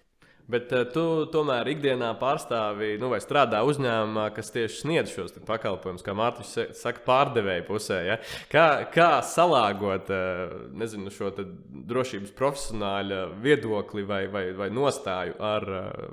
Bet 0.53 0.73
uh, 0.75 0.83
tu 0.91 1.03
tomēr 1.31 1.69
ikdienā 1.71 2.09
pārstāvi 2.19 2.97
nu, 2.99 3.07
vai 3.13 3.21
strādā 3.23 3.61
uzņēmumā, 3.63 4.25
kas 4.35 4.51
tieši 4.51 4.81
sniedz 4.81 5.13
šos 5.15 5.37
pakalpojumus, 5.47 6.03
kā 6.03 6.15
Mārtiņš 6.19 6.75
saka, 6.75 7.03
pārdevēja 7.05 7.63
pusē. 7.67 7.99
Ja? 8.09 8.17
Kā, 8.51 8.65
kā 8.91 9.09
salāgot 9.23 10.11
uh, 10.11 10.57
nezinu, 10.75 11.13
šo 11.15 11.31
drošības 11.39 12.35
profesionāļa 12.35 13.21
viedokli 13.43 14.03
vai, 14.07 14.25
vai, 14.31 14.49
vai 14.57 14.67
nostāju 14.73 15.39
ar 15.39 15.69
uh, 15.77 16.09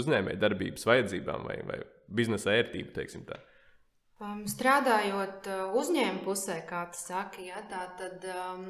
uzņēmēju 0.00 0.40
darbības 0.40 0.88
vajadzībām 0.88 1.44
vai, 1.50 1.58
vai 1.68 1.82
biznesa 2.08 2.56
ērtību? 2.56 2.94
Um, 4.22 4.44
strādājot 4.46 5.48
uzņēmuma 5.74 6.22
pusē, 6.26 6.60
kā 6.68 6.84
tu 6.92 7.00
saki, 7.00 7.48
ja, 7.50 7.64
tā 7.70 7.88
tad. 7.98 8.28
Um, 8.30 8.68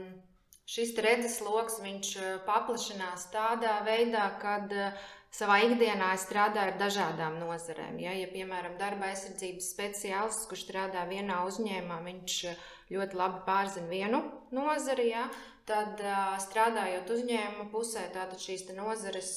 Šis 0.64 0.94
redzes 0.96 1.42
lokus 1.44 1.76
eh, 1.84 2.38
paplašinās 2.46 3.26
tādā 3.32 3.82
veidā, 3.84 4.30
ka 4.40 4.54
eh, 4.72 4.94
savā 5.28 5.58
ikdienā 5.66 6.14
es 6.16 6.24
strādāju 6.24 6.72
ar 6.72 6.78
dažādām 6.80 7.36
nozarēm. 7.42 7.98
Ja, 8.00 8.14
ja 8.16 8.30
piemēram, 8.32 8.78
darba 8.80 9.10
aizsardzības 9.10 9.68
speciālists, 9.74 10.46
kurš 10.48 10.64
strādā 10.64 11.04
vienā 11.10 11.42
uzņēmumā, 11.50 11.98
viņš 12.06 12.36
eh, 12.48 12.62
ļoti 12.96 13.20
labi 13.20 13.42
pārzina 13.44 13.92
vienu 13.92 14.22
nozari, 14.56 15.10
ja, 15.10 15.26
tad 15.68 16.00
strādājot 16.44 17.12
uzņēmuma 17.12 17.68
pusē, 17.72 18.08
tātad 18.12 18.40
šīs 18.40 18.64
nozares 18.76 19.30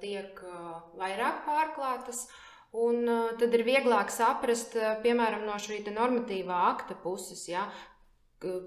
tiek 0.00 0.40
vairāk 1.00 1.44
pārklātas. 1.48 2.26
Un 2.74 3.06
tad 3.38 3.52
ir 3.54 3.62
vieglāk 3.62 4.10
saprast, 4.10 4.72
piemēram, 5.04 5.44
no 5.46 5.54
šī 5.62 5.78
normatīvā 5.94 6.56
akta 6.72 6.96
puses, 6.98 7.44
ja, 7.46 7.68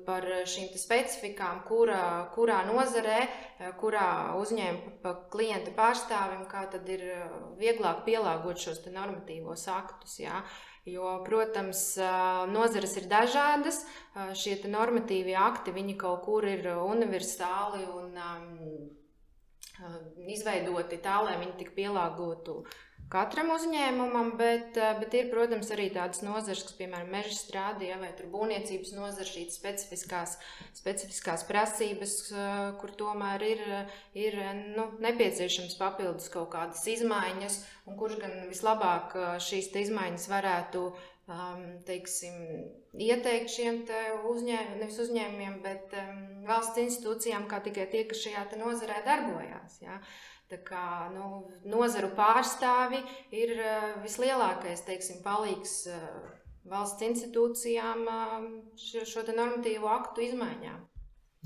par 0.07 0.25
šīm 0.47 0.69
specifikām, 0.79 1.59
kurā, 1.67 2.29
kurā 2.35 2.61
nozarē, 2.69 3.17
kurā 3.81 4.07
uzņēmuma 4.39 5.13
klienta 5.33 5.73
pārstāvim, 5.75 6.45
kā 6.49 6.63
tad 6.71 6.87
ir 6.89 7.03
vieglāk 7.59 8.05
pielāgot 8.07 8.63
šos 8.63 8.81
normatīvos 8.87 9.67
aktus. 9.75 10.17
Jā. 10.23 10.41
Jo, 10.87 11.17
protams, 11.27 11.81
nozares 12.47 12.95
ir 12.95 13.09
dažādas. 13.11 13.81
Šie 14.39 14.55
normatīvie 14.71 15.35
akti, 15.35 15.75
viņi 15.75 15.97
kaut 15.99 16.23
kur 16.23 16.47
ir 16.47 16.63
universāli 16.79 17.83
un 17.91 18.15
um, 18.15 18.45
izveidoti 20.31 21.03
tā, 21.03 21.19
lai 21.27 21.35
viņi 21.41 21.57
tik 21.59 21.75
pielāgotu 21.75 22.61
uh, 22.61 22.77
katram 23.11 23.49
uzņēmumam, 23.55 24.33
bet, 24.39 24.77
eh, 24.77 24.93
bet 24.99 25.13
ir, 25.17 25.29
protams, 25.31 25.69
arī 25.73 25.87
tādas 25.95 26.21
nozares, 26.25 26.63
kas, 26.67 26.75
piemēram, 26.79 27.09
meža 27.13 27.33
strādā, 27.35 27.87
ja, 27.87 27.97
vai 28.01 28.11
būvniecības 28.33 28.93
nozara, 28.97 29.27
šīs 29.27 29.57
specifiskās, 29.59 30.37
specifiskās 30.77 31.45
prasības, 31.47 32.15
eh, 32.31 32.71
kur 32.81 32.91
tomēr 32.91 33.41
ir, 33.47 33.63
ir 34.13 34.39
nu, 34.75 34.91
nepieciešams 34.99 35.77
papildus 35.79 36.29
kaut 36.29 36.49
kādas 36.51 36.85
izmaiņas, 36.87 37.65
un 37.87 37.97
kurš 37.97 38.19
gan 38.19 38.49
vislabāk 38.49 39.15
eh, 39.15 39.37
šīs 39.39 39.71
izmaiņas 39.87 40.27
varētu 40.27 40.85
um, 41.27 41.65
teiksim, 41.85 42.71
ieteikt 42.93 43.51
šiem 43.51 43.83
uzņēmumiem, 44.31 44.79
nevis 44.79 44.99
uzņēmumiem, 45.03 45.59
bet 45.61 45.91
um, 45.93 46.23
valsts 46.47 46.79
institūcijām, 46.79 47.47
kā 47.47 47.59
tikai 47.59 47.87
tie, 47.91 48.05
kas 48.07 48.23
šajā 48.23 48.47
nozarē 48.57 49.03
darbojās. 49.05 49.81
Ja. 49.81 49.99
Uh, 49.99 50.36
Tā 50.47 50.57
kā 50.63 51.09
nu, 51.11 51.43
nozaru 51.67 52.07
pārstāvi 52.15 53.01
ir 53.35 53.49
uh, 53.57 53.87
vislielākais 53.99 54.85
teiksim, 54.87 55.17
palīgs 55.25 55.81
uh, 55.91 56.05
valsts 56.71 57.03
institūcijām 57.03 58.05
uh, 58.07 58.37
šo, 58.79 59.03
šo 59.03 59.25
normatīvo 59.27 59.91
aktu 59.91 60.23
izmaiņām. 60.29 60.85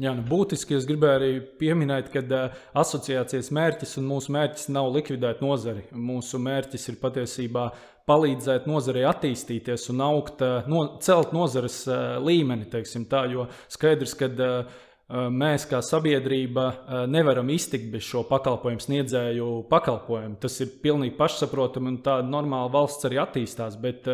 Jā, 0.01 0.13
nu, 0.17 0.22
būtiski 0.25 0.77
es 0.77 0.86
gribēju 0.89 1.17
arī 1.17 1.31
pieminēt, 1.60 2.12
ka 2.13 2.22
uh, 2.22 2.60
asociācijas 2.77 3.50
mērķis 3.58 3.98
un 4.00 4.05
mūsu 4.10 4.36
mērķis 4.38 4.70
nav 4.74 4.91
likvidēt 4.93 5.41
nozari. 5.41 5.88
Mūsu 5.91 6.38
mērķis 6.41 6.88
ir 6.93 7.01
patiesībā 7.01 7.65
palīdzēt 8.10 8.70
nozarei 8.70 9.03
attīstīties 9.10 9.89
un 9.96 10.05
augt, 10.05 10.46
uh, 10.46 10.70
no, 10.70 10.86
celt 11.01 11.34
nozares 11.34 11.81
uh, 11.89 12.20
līmeni. 12.22 12.70
Tā, 12.70 13.25
jo 13.34 13.50
skaidrs, 13.65 14.13
ka 14.17 14.29
uh, 14.31 14.79
mēs 15.11 15.65
kā 15.69 15.81
sabiedrība 15.83 16.67
nevaram 17.11 17.49
iztikt 17.51 17.89
bez 17.93 18.05
šo 18.07 18.23
pakalpojumu 18.29 18.83
sniedzēju 18.83 19.49
pakalpojumu. 19.71 20.37
Tas 20.43 20.55
ir 20.63 20.77
pilnīgi 20.83 21.17
pašsaprotami 21.17 21.91
un 21.95 21.99
tā 22.05 22.21
normāli 22.23 22.71
valsts 22.73 23.09
arī 23.09 23.19
attīstās. 23.23 23.77
Bet, 23.81 24.07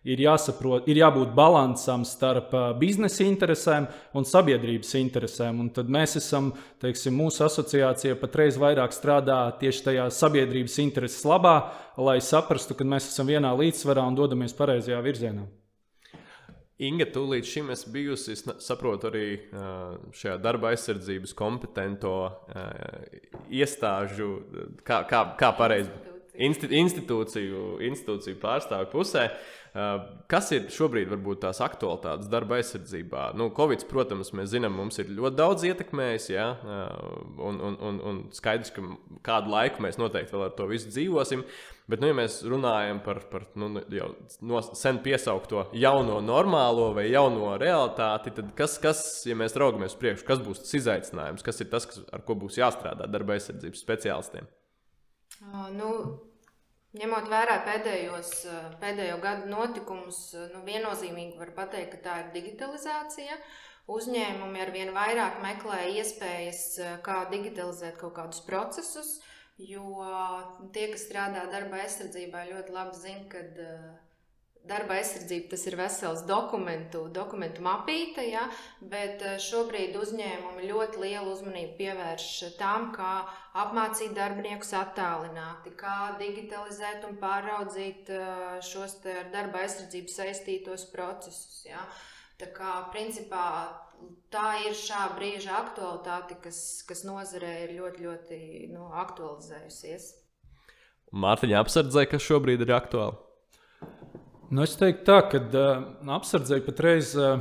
Ir, 0.00 0.16
jāsaprot, 0.24 0.86
ir 0.88 0.96
jābūt 0.96 1.34
līdzsvaram 1.36 2.06
starp 2.08 2.54
biznesa 2.80 3.20
interesēm 3.26 3.84
un 4.16 4.24
sabiedrības 4.24 4.94
interesēm. 4.96 5.60
Un 5.60 5.68
tad 5.76 5.92
mēs 5.92 6.16
esam, 6.16 6.54
teiksim, 6.80 7.18
mūsu 7.20 7.44
asociācija 7.44 8.16
patreiz 8.16 8.56
vairāk 8.56 8.96
strādā 8.96 9.42
tieši 9.60 9.84
tajā 9.90 10.08
sabiedrības 10.22 10.80
intereses 10.80 11.20
labā, 11.28 11.58
lai 12.00 12.16
saprastu, 12.24 12.78
ka 12.78 12.88
mēs 12.88 13.12
esam 13.12 13.28
vienā 13.28 13.52
līdzsvarā 13.60 14.08
un 14.08 14.16
dodamies 14.16 14.56
pareizajā 14.56 15.04
virzienā. 15.04 15.44
Inga, 16.80 17.04
tu 17.12 17.26
līdz 17.28 17.48
šim 17.48 17.72
esi 17.74 17.90
bijusi, 17.92 18.32
es 18.32 18.44
saprotu, 18.64 19.10
arī 19.10 19.24
šajā 20.16 20.38
darba 20.40 20.70
aizsardzības 20.72 21.34
kompetento 21.36 22.14
iestāžu, 23.52 24.30
kā, 24.80 25.02
kā, 25.10 25.20
kā 25.36 25.50
pareizi 25.58 25.92
institūciju, 26.40 27.64
institūciju 27.90 28.38
pārstāvju 28.42 28.90
pusē. 28.92 29.30
Kas 30.30 30.48
ir 30.50 30.64
šobrīd 30.74 31.12
varbūt 31.12 31.44
tās 31.44 31.60
aktualitātes 31.62 32.30
darba 32.30 32.56
aizsardzībā? 32.58 33.28
Nu, 33.38 33.52
Covid, 33.54 33.84
protams, 33.90 34.32
mēs 34.34 34.50
zinām, 34.50 34.74
mums 34.74 34.98
ir 34.98 35.12
ļoti 35.14 35.38
daudz 35.38 35.66
ietekmējis, 35.68 36.26
ja? 36.32 36.46
un, 37.38 37.60
un, 37.68 37.76
un, 37.78 38.00
un 38.10 38.18
skaidrs, 38.34 38.72
ka 38.74 38.82
kādu 39.26 39.52
laiku 39.54 39.84
mēs 39.84 40.00
noteikti 40.00 40.34
vēl 40.34 40.48
ar 40.48 40.56
to 40.58 40.66
visu 40.70 40.90
dzīvosim. 40.90 41.44
Bet, 41.90 42.02
nu, 42.02 42.10
ja 42.10 42.14
mēs 42.14 42.40
runājam 42.46 43.00
par, 43.02 43.18
par 43.30 43.46
nu, 43.58 43.68
nu, 43.74 43.82
jau 43.94 44.10
no 44.46 44.60
sen 44.62 45.00
piesaukto 45.02 45.64
jauno 45.74 46.20
normālo 46.22 46.90
vai 46.94 47.08
jauno 47.08 47.56
realitāti, 47.58 48.30
tad 48.36 48.52
kas, 48.58 48.76
kas 48.82 49.00
ja 49.26 49.34
mēs 49.38 49.56
raugamies 49.58 49.96
priekšu, 49.98 50.26
kas 50.28 50.42
būs 50.44 50.62
tas 50.62 50.76
izaicinājums, 50.78 51.46
kas 51.46 51.62
ir 51.62 51.70
tas, 51.72 51.88
kas, 51.90 52.04
ar 52.14 52.22
ko 52.26 52.38
būs 52.38 52.60
jāstrādā 52.60 53.10
darba 53.10 53.34
aizsardzības 53.34 53.82
speciālistiem? 53.82 54.46
Uh, 55.40 55.66
nu, 55.74 55.90
ņemot 56.98 57.28
vērā 57.30 57.56
pēdējos, 57.66 58.30
pēdējo 58.82 59.18
gadu 59.22 59.50
notikumus, 59.50 60.20
nu, 60.54 60.62
viennozīmīgi 60.66 61.38
var 61.38 61.52
teikt, 61.70 61.94
ka 61.94 62.04
tā 62.06 62.16
ir 62.24 62.30
digitalizācija. 62.36 63.38
Uzņēmumi 63.90 64.60
ar 64.62 64.70
vien 64.74 64.92
vairāk 64.94 65.40
meklē 65.42 65.80
iespējas, 65.96 66.64
kā 67.06 67.24
digitalizēt 67.30 67.96
kaut 67.98 68.14
kādus 68.18 68.42
procesus. 68.46 69.16
Jo 69.60 69.82
tie, 70.72 70.86
kas 70.92 71.02
strādā 71.04 71.42
darba 71.52 71.82
aizsardzībā, 71.82 72.46
ļoti 72.52 72.72
labi 72.74 73.00
zina, 73.00 73.26
ka 73.32 73.42
darba 74.68 74.98
aizsardzība 75.00 75.50
tas 75.54 75.64
ir 75.68 75.76
vesels 75.78 76.22
dokumentu, 76.28 77.06
dokumentu 77.14 77.64
mapīte, 77.64 78.24
ja, 78.28 78.44
bet 78.92 79.22
šobrīd 79.42 79.96
uzņēmumi 79.98 80.68
ļoti 80.68 81.02
lielu 81.04 81.32
uzmanību 81.32 81.76
pievērš 81.78 82.28
tam, 82.58 82.90
kā 82.96 83.12
apmācīt 83.64 84.14
darbiniekus 84.16 84.74
attālināti, 84.78 85.72
kā 85.80 86.14
digitalizēt 86.20 87.06
un 87.08 87.18
pāraudzīt 87.22 88.12
šos 88.66 89.00
ar 89.10 89.30
darba 89.34 89.64
aizsardzību 89.64 90.12
saistītos 90.12 90.86
procesus. 90.92 91.64
Ja. 91.68 91.84
Tā 92.40 92.48
kā 92.56 92.76
principā 92.92 93.46
tā 94.32 94.46
ir 94.64 94.76
šā 94.76 95.10
brīža 95.16 95.58
aktualitāte, 95.58 96.38
kas, 96.44 96.60
kas 96.88 97.04
nozarē 97.04 97.52
ir 97.66 97.74
ļoti, 97.80 98.06
ļoti 98.06 98.38
nu, 98.72 98.88
aktualizējusies. 99.02 100.12
Mārtiņa 101.10 101.58
apsardzē, 101.60 102.06
kas 102.08 102.24
šobrīd 102.24 102.62
ir 102.64 102.72
aktuāli? 102.76 103.29
Nu, 104.50 104.64
es 104.66 104.72
teiktu, 104.74 105.04
tā, 105.06 105.20
ka 105.30 105.38
uh, 105.38 105.82
apsardzē 106.10 106.56
patreiz 106.66 107.12
uh, 107.14 107.38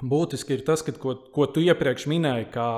būtiski 0.00 0.54
ir 0.56 0.62
tas, 0.64 0.80
ka, 0.80 0.94
ko, 0.96 1.12
ko 1.34 1.46
tu 1.52 1.60
iepriekš 1.60 2.06
minēji, 2.08 2.46
kā 2.54 2.68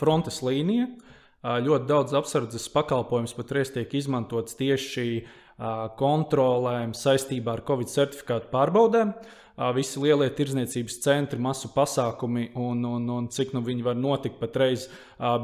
frontes 0.00 0.40
līnija. 0.42 0.88
Uh, 0.90 1.60
ļoti 1.62 1.86
daudz 1.86 2.16
apsardzes 2.18 2.66
pakalpojums 2.74 3.36
patreiz 3.38 3.70
tiek 3.70 3.94
izmantots 3.94 4.58
tieši 4.58 5.06
uh, 5.20 5.86
kontrolēm 6.02 6.90
saistībā 6.98 7.54
ar 7.54 7.62
Covid 7.70 7.94
certifikātu 7.94 8.50
pārbaudēm. 8.50 9.14
Uh, 9.14 9.70
visi 9.76 10.02
lielie 10.02 10.26
tirdzniecības 10.34 10.98
centri, 11.06 11.38
masu 11.38 11.70
pasākumi 11.70 12.48
un, 12.58 12.82
un, 12.90 13.06
un 13.06 13.30
cik 13.30 13.54
nu 13.54 13.62
viņi 13.70 13.86
var 13.86 14.02
notikt 14.02 14.42
patreiz 14.42 14.88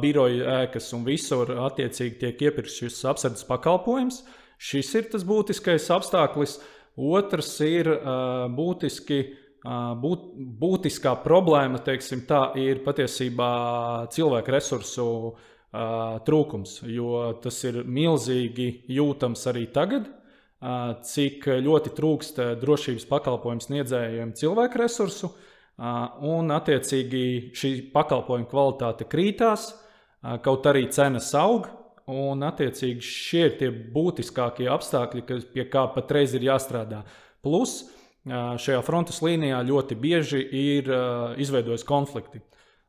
biroja 0.02 0.64
ēkas 0.64 0.90
un 0.98 1.06
visur 1.06 1.54
attiecīgi 1.68 2.24
tiek 2.24 2.48
iepirkts 2.48 2.80
šis 2.82 3.04
apsardzes 3.12 3.46
pakalpojums. 3.46 4.24
Šis 4.56 4.94
ir 4.96 5.12
tas 5.12 5.22
būtiskais 5.28 5.92
apstākļus. 5.92 6.56
Otrs 6.96 7.58
ir 7.64 7.90
būtiski. 8.56 9.24
Būt, 9.66 10.26
būtiskā 10.60 11.16
problēma 11.24 11.80
teiksim, 11.82 12.20
tā, 12.28 12.52
ir 12.60 12.84
patiesībā 12.84 13.48
cilvēku 14.14 14.52
resursu 14.54 15.06
trūkums, 16.28 16.76
jo 16.86 17.32
tas 17.42 17.58
ir 17.66 17.80
milzīgi 17.82 18.68
jūtams 18.94 19.42
arī 19.50 19.64
tagad. 19.74 20.06
Cik 21.02 21.48
ļoti 21.66 21.92
trūkst 21.96 22.38
drošības 22.62 23.08
pakalpojumu 23.10 23.64
sniedzējiem 23.64 24.36
cilvēku 24.38 24.80
resursu, 24.84 25.32
un 26.30 26.54
attiecīgi 26.54 27.24
šī 27.56 27.72
pakalpojuma 27.92 28.48
kvalitāte 28.48 29.08
krītās, 29.10 29.72
kaut 30.46 30.70
arī 30.70 30.86
cenas 30.94 31.32
aug. 31.36 31.66
Un 32.10 32.42
attiecīgi 32.46 33.02
šie 33.02 33.44
ir 33.48 33.54
tie 33.60 33.70
būtiskākie 33.70 34.68
apstākļi, 34.70 35.22
kas, 35.26 35.46
pie 35.50 35.66
kā 35.70 35.86
patreiz 35.94 36.34
ir 36.36 36.46
jāstrādā. 36.46 37.02
Plus 37.42 37.84
šajā 38.26 38.82
frontes 38.86 39.20
līnijā 39.22 39.60
ļoti 39.66 39.98
bieži 39.98 40.42
ir 40.42 40.90
izveidojis 41.38 41.86
konflikti. 41.86 42.42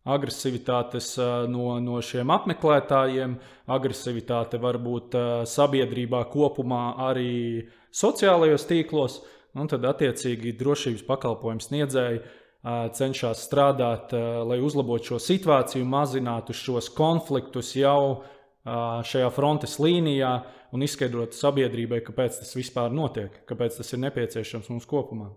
Agresivitātes 0.08 1.18
no, 1.52 1.76
no 1.84 2.00
šiem 2.06 2.32
apmeklētājiem, 2.32 3.36
agresivitāte 3.76 4.60
var 4.64 4.80
būt 4.80 5.18
sabiedrībā 5.52 6.24
kopumā, 6.32 6.96
arī 7.10 7.68
sociālajos 7.92 8.66
tīklos, 8.70 9.20
un 9.58 9.68
tad 9.68 9.84
attiecīgi 9.90 10.56
drošības 10.58 11.04
pakalpojumu 11.10 11.66
sniedzēji 11.66 12.22
cenšas 12.98 13.44
strādāt, 13.48 14.16
lai 14.48 14.62
uzlabotu 14.64 15.14
šo 15.14 15.20
situāciju, 15.22 15.86
mazinātu 15.88 16.56
šos 16.56 16.90
konfliktus 16.96 17.76
jau 17.78 18.24
šajā 19.08 19.32
frontes 19.34 19.78
līnijā 19.80 20.32
un 20.76 20.84
izskaidrotu 20.84 21.38
sabiedrībai, 21.38 22.02
kāpēc 22.06 22.42
tas 22.42 22.56
vispār 22.58 22.94
notiek, 22.94 23.42
kāpēc 23.48 23.80
tas 23.80 23.94
ir 23.94 24.04
nepieciešams 24.04 24.72
mums 24.74 24.90
kopumā. 24.90 25.32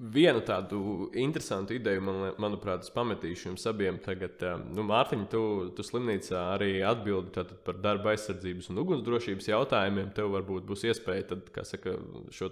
Vienu 0.00 0.40
tādu 0.40 1.10
interesantu 1.20 1.74
ideju, 1.76 2.00
man, 2.06 2.22
manuprāt, 2.40 2.86
es 2.86 2.92
pametīšu 2.94 3.50
jums 3.50 3.66
abiem. 3.68 3.98
Tagad, 4.00 4.40
um, 4.48 4.62
nu, 4.78 4.84
Mārtiņ, 4.88 5.26
tu, 5.32 5.42
tu 5.76 5.84
slimnīcā 5.84 6.40
arī 6.54 6.70
atbildi 6.86 7.44
par 7.66 7.80
darba 7.84 8.14
aizsardzības 8.14 8.70
un 8.72 8.80
ugunsdrošības 8.80 9.50
jautājumiem. 9.50 10.08
Tev 10.16 10.32
varbūt 10.36 10.64
būs 10.68 10.86
iespēja 10.88 11.28
tad, 11.34 11.50
saka, 11.68 11.96
šo 12.32 12.48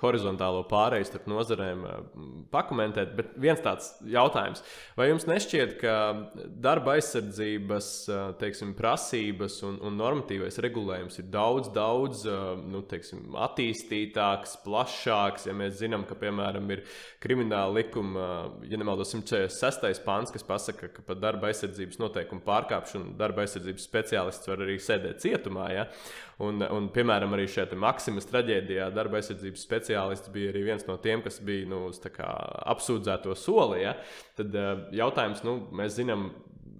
horizontālo 0.00 0.64
pāreju 0.70 1.10
starp 1.10 1.28
nozarēm 1.30 1.84
um, 1.90 2.30
pakomentēt. 2.54 3.12
Bet 3.18 3.36
viens 3.44 3.60
tāds 3.64 3.92
jautājums. 4.08 4.64
Vai 4.96 5.10
jums 5.10 5.28
nešķiet, 5.28 5.76
ka 5.82 5.96
darba 6.64 6.96
aizsardzības 6.96 7.92
uh, 8.08 8.24
teiksim, 8.40 8.72
prasības 8.78 9.60
un, 9.68 9.76
un 9.84 10.00
normatīvais 10.00 10.62
regulējums 10.64 11.20
ir 11.20 11.28
daudz, 11.32 11.68
daudz 11.76 12.24
nu, 12.64 12.80
teiksim, 12.88 13.34
attīstītāks, 13.46 14.56
plašāks, 14.64 15.46
ja 15.48 15.54
mēs 15.56 15.78
zinām, 15.80 16.06
ka, 16.08 16.16
piemēram, 16.18 16.55
piemēram, 16.56 16.70
ir 16.72 16.82
krimināla 17.22 17.74
likuma, 17.76 18.26
ja 18.66 18.78
nemaldos, 18.78 19.12
146. 19.14 20.02
pāns, 20.04 20.32
kas 20.32 20.44
pasaka, 20.46 20.88
ka 20.92 21.02
par 21.06 21.18
darba 21.20 21.50
aizsardzības 21.50 22.00
noteikumu 22.00 22.44
pārkāpšanu 22.46 23.16
darba 23.18 23.44
aizsardzības 23.44 23.86
speciālists 23.86 24.48
var 24.48 24.64
arī 24.64 24.78
sēdēt 24.80 25.22
cietumā. 25.24 25.68
Ja? 25.74 25.86
Un, 26.42 26.60
un, 26.62 26.88
piemēram, 26.92 27.32
arī 27.36 27.46
šajā 27.48 27.76
Maksimas 27.80 28.28
traģēdijā 28.30 28.90
darba 28.94 29.20
aizsardzības 29.20 29.64
speciālists 29.66 30.32
bija 30.32 30.52
arī 30.52 30.66
viens 30.70 30.86
no 30.88 30.98
tiem, 31.00 31.22
kas 31.24 31.40
bija 31.44 31.68
nu, 31.70 31.86
kā, 32.12 32.32
apsūdzēto 32.74 33.36
soli. 33.36 33.82
Ja? 33.84 33.96
Tad 34.36 34.56
jautājums, 34.96 35.44
nu, 35.46 35.58
mēs 35.76 35.96
zinām, 36.00 36.30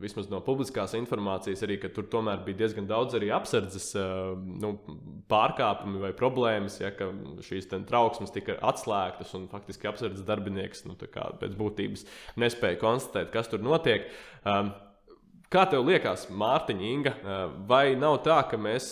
vismaz 0.00 0.28
no 0.32 0.40
publiskās 0.44 0.94
informācijas, 0.98 1.62
arī, 1.66 1.78
tur 1.94 2.08
tomēr 2.12 2.42
bija 2.46 2.62
diezgan 2.64 2.88
daudz 2.88 3.16
arī 3.18 3.30
apsardzes 3.34 3.90
nu, 4.62 4.72
pārkāpumi 5.30 6.02
vai 6.02 6.12
problēmas, 6.16 6.80
ja 6.82 6.92
šīs 7.46 7.70
trauksmes 7.88 8.34
tika 8.34 8.58
atslēgtas 8.70 9.34
un 9.38 9.46
faktiski 9.52 9.90
apsardzes 9.90 10.26
darbinieks 10.26 10.86
nu, 10.88 10.96
pēc 10.96 11.54
būtības 11.58 12.06
nespēja 12.40 12.80
konstatēt, 12.82 13.32
kas 13.34 13.52
tur 13.52 13.64
notiek. 13.64 14.10
Kā 15.46 15.62
tev 15.70 15.84
liekas, 15.86 16.24
Mārtiņa, 16.34 16.86
Inga, 16.90 17.12
vai 17.70 17.94
nav 17.94 18.16
tā, 18.26 18.40
ka 18.50 18.58
mēs 18.58 18.88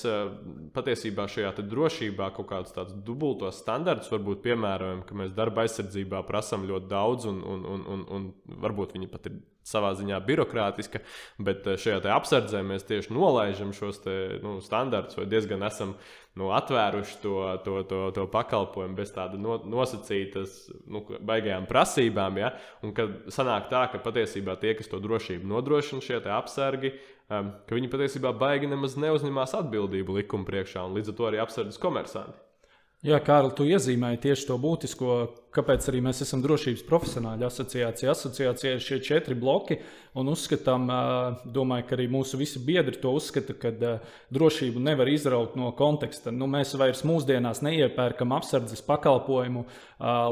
patiesībā 0.77 1.27
šajā 1.27 1.51
drošībā 1.59 2.29
kaut 2.37 2.47
kādus 2.53 2.77
tādus 2.77 3.01
dubultos 3.07 3.59
standartus 3.59 4.13
varbūt 4.13 4.45
piemērojam, 4.45 5.03
ka 5.09 5.19
mēs 5.19 5.35
darba 5.35 5.65
aizsardzībā 5.65 6.23
prasām 6.29 6.69
ļoti 6.71 6.87
daudz, 6.93 7.27
un, 7.27 7.43
un, 7.43 7.67
un, 7.75 7.83
un, 7.97 8.07
un 8.07 8.61
varbūt 8.63 8.95
viņi 8.95 9.11
pat 9.11 9.27
ir 9.33 9.41
savā 9.65 9.95
ziņā 9.97 10.21
birokrātiska, 10.27 11.01
bet 11.43 11.67
eh, 11.67 11.79
šajā 11.81 12.03
apsardzē 12.15 12.61
mēs 12.67 12.87
tieši 12.89 13.15
nolaižam 13.17 13.73
šos 13.77 14.03
te, 14.05 14.17
nu, 14.45 14.59
standartus, 14.65 15.19
vai 15.19 15.27
diezgan 15.31 15.65
esam 15.67 15.97
nu, 16.39 16.51
atvēruši 16.55 17.19
to, 17.23 17.35
to, 17.65 17.77
to, 17.89 18.01
to 18.17 18.27
pakalpojumu 18.31 18.99
bez 18.99 19.13
tāda 19.15 19.41
no, 19.41 19.57
nosacītas, 19.71 20.57
nu, 20.91 21.05
baigajām 21.25 21.69
prasībām. 21.71 22.41
Ja? 22.43 22.55
Un 22.85 22.95
kad 22.97 23.31
sanāk 23.35 23.71
tā, 23.73 23.87
ka 23.93 24.03
patiesībā 24.05 24.59
tie, 24.61 24.75
kas 24.79 24.91
to 24.91 25.01
drošību 25.03 25.49
nodrošina, 25.49 26.05
šie 26.05 26.21
apsargi, 26.35 26.97
um, 27.31 27.55
ka 27.69 27.79
viņi 27.79 27.93
patiesībā 27.93 28.35
baigi 28.37 28.71
nemaz 28.71 28.99
neuzņemās 29.01 29.57
atbildību 29.63 30.21
likuma 30.21 30.49
priekšā, 30.49 30.85
un 30.85 30.99
līdz 30.99 31.15
ar 31.15 31.21
to 31.21 31.31
arī 31.31 31.41
apsardzes 31.45 31.81
komersanti. 31.81 32.44
Jā, 33.05 33.19
Kārl, 33.21 33.51
tu 33.53 33.67
iezīmēji 33.69 34.17
tieši 34.23 34.47
to 34.49 34.55
būtisko, 34.57 35.15
kāpēc 35.53 35.91
arī 35.91 35.99
mēs 36.07 36.23
esam 36.25 36.41
drošības 36.41 36.87
profesionāļu 36.89 37.45
asociācija. 37.51 38.15
Asociācija 38.15 38.73
ir 38.79 38.81
šie 38.81 38.97
četri 39.05 39.37
bloki, 39.37 39.77
un 40.17 40.31
uzskatām, 40.33 40.89
domāju, 41.53 41.85
ka 41.85 41.99
arī 41.99 42.07
mūsu 42.09 42.41
visi 42.41 42.63
biedri 42.65 42.97
to 43.03 43.13
uzskata, 43.13 43.53
ka 43.61 43.75
drošību 44.33 44.81
nevar 44.89 45.13
izraut 45.13 45.53
no 45.53 45.69
konteksta. 45.77 46.33
Nu, 46.33 46.49
mēs 46.49 46.73
vairs 46.81 47.05
mūsdienās 47.05 47.61
neiepērkam 47.69 48.33
apsardzes 48.39 48.81
pakalpojumu, 48.89 49.67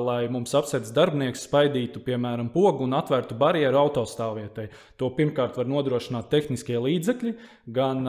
lai 0.09 0.23
mums 0.33 0.57
apsardzes 0.57 0.97
darbinieks 0.97 1.45
spaidītu, 1.45 2.01
piemēram, 2.09 2.49
pogu 2.57 2.89
un 2.89 2.97
atvērtu 2.97 3.37
barjeru 3.37 3.85
autostāvvietai. 3.85 4.71
To 4.97 5.13
pirmkārt 5.13 5.61
var 5.61 5.69
nodrošināt 5.69 6.33
tehniskie 6.33 6.81
līdzekļi, 6.81 7.39
gan 7.69 8.01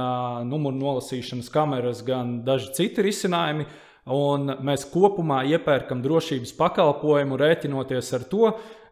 numuru 0.47 0.79
nolasīšanas 0.87 1.51
kameras, 1.51 2.07
gan 2.07 2.39
daži 2.47 2.77
citi 2.79 3.11
risinājumi. 3.11 3.67
Un 4.11 4.49
mēs 4.67 4.83
kopumā 4.91 5.43
iepērkam 5.47 6.01
drošības 6.03 6.51
pakalpojumu, 6.57 7.37
rēķinoties 7.39 8.09
ar 8.17 8.25
to, 8.27 8.49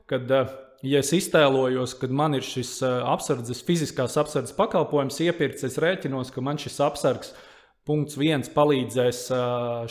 ka, 0.08 0.16
eh, 0.16 0.54
ja 0.88 1.02
es 1.04 1.12
iztēlojos, 1.12 1.98
ka 2.00 2.08
man 2.08 2.38
ir 2.40 2.46
šis 2.48 2.78
eh, 2.82 3.02
apsardzes, 3.12 3.64
fiziskās 3.68 4.16
apsardzes 4.18 4.56
pakalpojums 4.56 5.20
iepirkts, 5.28 5.68
es 5.68 5.76
rēķinos, 5.78 6.32
ka 6.32 6.42
man 6.42 6.62
šis 6.62 6.80
apsargs 6.80 7.34
punkts 7.88 8.18
viens 8.20 8.52
palīdzēs 8.54 9.26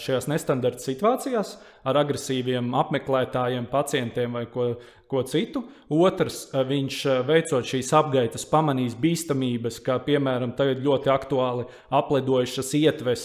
šajās 0.01 0.29
nestandarta 0.31 0.85
situācijās 0.85 1.57
ar 1.89 1.99
agresīviem 2.03 2.73
apmeklētājiem, 2.79 3.67
pacientiem 3.73 4.39
vai 4.39 4.47
ko 4.53 4.73
ko 5.11 5.23
citu. 5.27 5.65
Otrs, 5.91 6.45
viņš 6.55 6.99
veicot 7.27 7.67
šīs 7.67 7.91
apgaitas, 7.99 8.47
pamanīs 8.49 8.95
bīstamības, 8.99 9.81
kā 9.85 9.99
piemēram 10.07 10.55
tagad 10.59 10.83
ļoti 10.85 11.11
aktuāli 11.13 11.67
aplidojušas 11.99 12.73
ietves, 12.79 13.25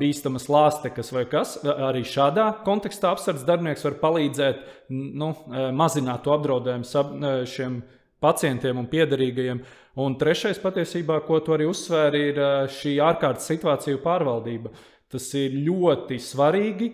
bīstamas 0.00 0.48
lāstekas 0.52 1.12
vai 1.12 1.26
kas. 1.30 1.58
Arī 1.62 2.04
šādā 2.08 2.48
kontekstā 2.66 3.12
apsardzes 3.12 3.46
darbinieks 3.48 3.84
var 3.88 3.98
palīdzēt 4.00 4.64
nu, 4.92 5.34
mazināt 5.76 6.28
apdraudējumu 6.32 7.48
šiem 7.52 7.82
pacientiem 8.22 8.78
un 8.80 8.88
piederīgajiem. 8.90 9.62
Un 10.02 10.16
trešais, 10.16 10.60
patiesībā, 10.62 11.18
ko 11.26 11.42
tu 11.44 11.52
arī 11.52 11.66
uzsvēri, 11.68 12.22
ir 12.30 12.42
šī 12.72 12.96
ārkārtas 13.04 13.50
situāciju 13.50 14.00
pārvaldība. 14.04 14.72
Tas 15.12 15.26
ir 15.36 15.58
ļoti 15.66 16.16
svarīgi, 16.22 16.92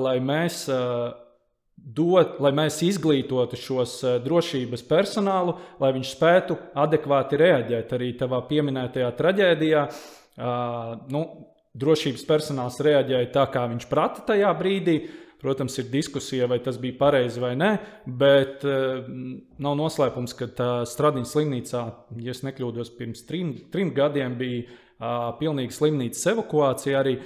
lai 0.00 0.16
mēs 0.24 0.62
dot, 1.82 2.38
lai 2.42 2.52
mēs 2.54 2.80
izglītotu 2.86 3.58
šos 3.58 3.94
eh, 4.06 4.18
drošības 4.22 4.84
personālu, 4.88 5.56
lai 5.82 5.92
viņš 5.96 6.12
spētu 6.14 6.58
adekvāti 6.78 7.40
reaģēt 7.40 7.96
arī 7.96 8.12
tavā 8.20 8.42
pieminētajā 8.48 9.10
traģēdijā. 9.18 9.86
Uh, 10.32 10.94
nu, 11.12 11.20
drošības 11.76 12.22
personāls 12.24 12.78
reaģēja 12.80 13.28
tā, 13.34 13.42
kā 13.52 13.66
viņš 13.68 13.84
prata 13.90 14.24
tajā 14.30 14.48
brīdī. 14.56 14.94
Protams, 15.42 15.74
ir 15.82 15.88
diskusija, 15.90 16.46
vai 16.46 16.60
tas 16.62 16.76
bija 16.78 16.94
pareizi 17.00 17.42
vai 17.42 17.56
nē, 17.58 17.72
bet 18.06 18.62
uh, 18.62 19.02
nav 19.62 19.74
noslēpums, 19.80 20.36
ka 20.38 20.68
Stradiņas 20.86 21.34
slimnīcā, 21.34 21.82
ja 22.22 22.36
nekļūdos, 22.46 22.92
pirms 22.98 23.26
trim, 23.26 23.56
trim 23.74 23.90
gadiem 23.96 24.38
bija 24.38 24.78
pilnīgi 25.40 25.74
slimnīcas 25.74 26.28
evakuācija 26.30 27.00
arī, 27.00 27.16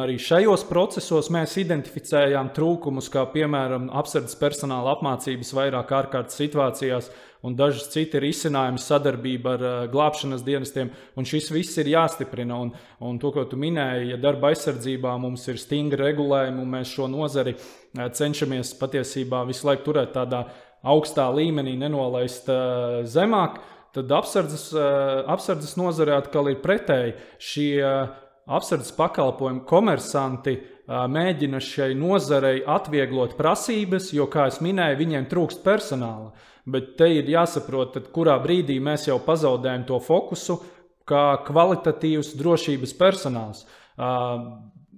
arī 0.00 0.16
šajos 0.22 0.64
procesos 0.70 1.28
mēs 1.34 1.58
identificējām 1.60 2.48
trūkumus, 2.56 3.10
kā 3.12 3.26
piemēram 3.32 3.90
apsardzes 3.92 4.38
personāla 4.40 4.94
apmācības 4.96 5.52
vairāk 5.58 5.92
ārkārtas 5.98 6.38
situācijās 6.40 7.10
un 7.46 7.54
dažas 7.58 7.86
citi 7.92 8.20
risinājumi 8.22 8.82
sadarbība 8.82 9.54
ar 9.54 9.64
uh, 9.64 9.76
glābšanas 9.92 10.42
dienestiem, 10.46 10.90
šis 11.22 11.52
viss 11.54 11.78
ir 11.78 11.92
jāstiprina. 11.94 12.58
Un, 12.66 12.74
un 13.06 13.22
to, 13.22 13.30
ko 13.34 13.46
tu 13.46 13.60
minēji, 13.60 14.10
ja 14.12 14.20
darba 14.20 14.50
aizsardzībā 14.50 15.14
mums 15.22 15.46
ir 15.48 15.62
stingri 15.62 16.02
regulējumi, 16.02 16.62
un 16.62 16.74
mēs 16.74 16.96
šo 16.96 17.06
nozari 17.12 17.54
uh, 17.54 18.08
cenšamies 18.10 18.74
patiesībā 18.82 19.46
visu 19.48 19.70
laiku 19.70 19.92
turēt 19.92 20.12
tādā 20.18 20.44
augstā 20.86 21.30
līmenī, 21.34 21.78
nenolaist 21.80 22.50
uh, 22.52 23.00
zemāk. 23.08 23.56
Uh, 23.62 23.72
Tad 23.96 24.12
apsardzes, 24.12 24.74
eh, 24.76 25.24
apsardzes 25.32 25.72
nozarē 25.80 26.18
atkal 26.18 26.50
ir 26.50 26.58
pretēji. 26.60 27.14
Šie 27.40 27.70
eh, 27.80 28.10
apsardzes 28.44 28.92
pakalpojumu 28.92 29.64
komersanti 29.64 30.52
eh, 30.52 30.66
mēģina 30.86 31.60
šai 31.62 31.94
nozarei 31.98 32.60
atvieglot 32.62 33.34
prasības, 33.38 34.12
jo, 34.14 34.28
kā 34.30 34.46
jau 34.50 34.62
minēju, 34.66 35.00
viņiem 35.00 35.26
trūkst 35.30 35.64
personāla. 35.66 36.30
Bet 36.66 36.94
te 36.98 37.08
ir 37.18 37.28
jāsaprot, 37.30 37.98
kurā 38.14 38.36
brīdī 38.42 38.78
mēs 38.82 39.06
jau 39.08 39.18
pazaudējam 39.22 39.86
to 39.86 40.00
fokusu, 40.02 40.58
kā 41.06 41.38
kvalitatīvs 41.46 42.34
drošības 42.38 42.94
personāls. 42.98 43.66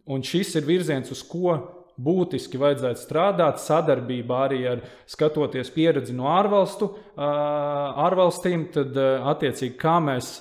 Un 0.09 0.25
šis 0.25 0.55
ir 0.57 0.69
virziens, 0.69 1.13
uz 1.13 1.21
ko 1.29 1.59
būtiski 1.99 2.61
vajadzētu 2.61 3.03
strādāt 3.03 3.61
sadarbībā 3.61 4.43
arī 4.47 4.61
ar 4.71 4.83
skatoties 5.11 5.71
pieredzi 5.75 6.15
no 6.17 6.31
ārvalstu, 6.31 6.93
ārvalstīm, 7.19 8.69
tad 8.73 8.97
attiecīgi 9.35 9.77
kā 9.81 9.99
mēs 10.05 10.39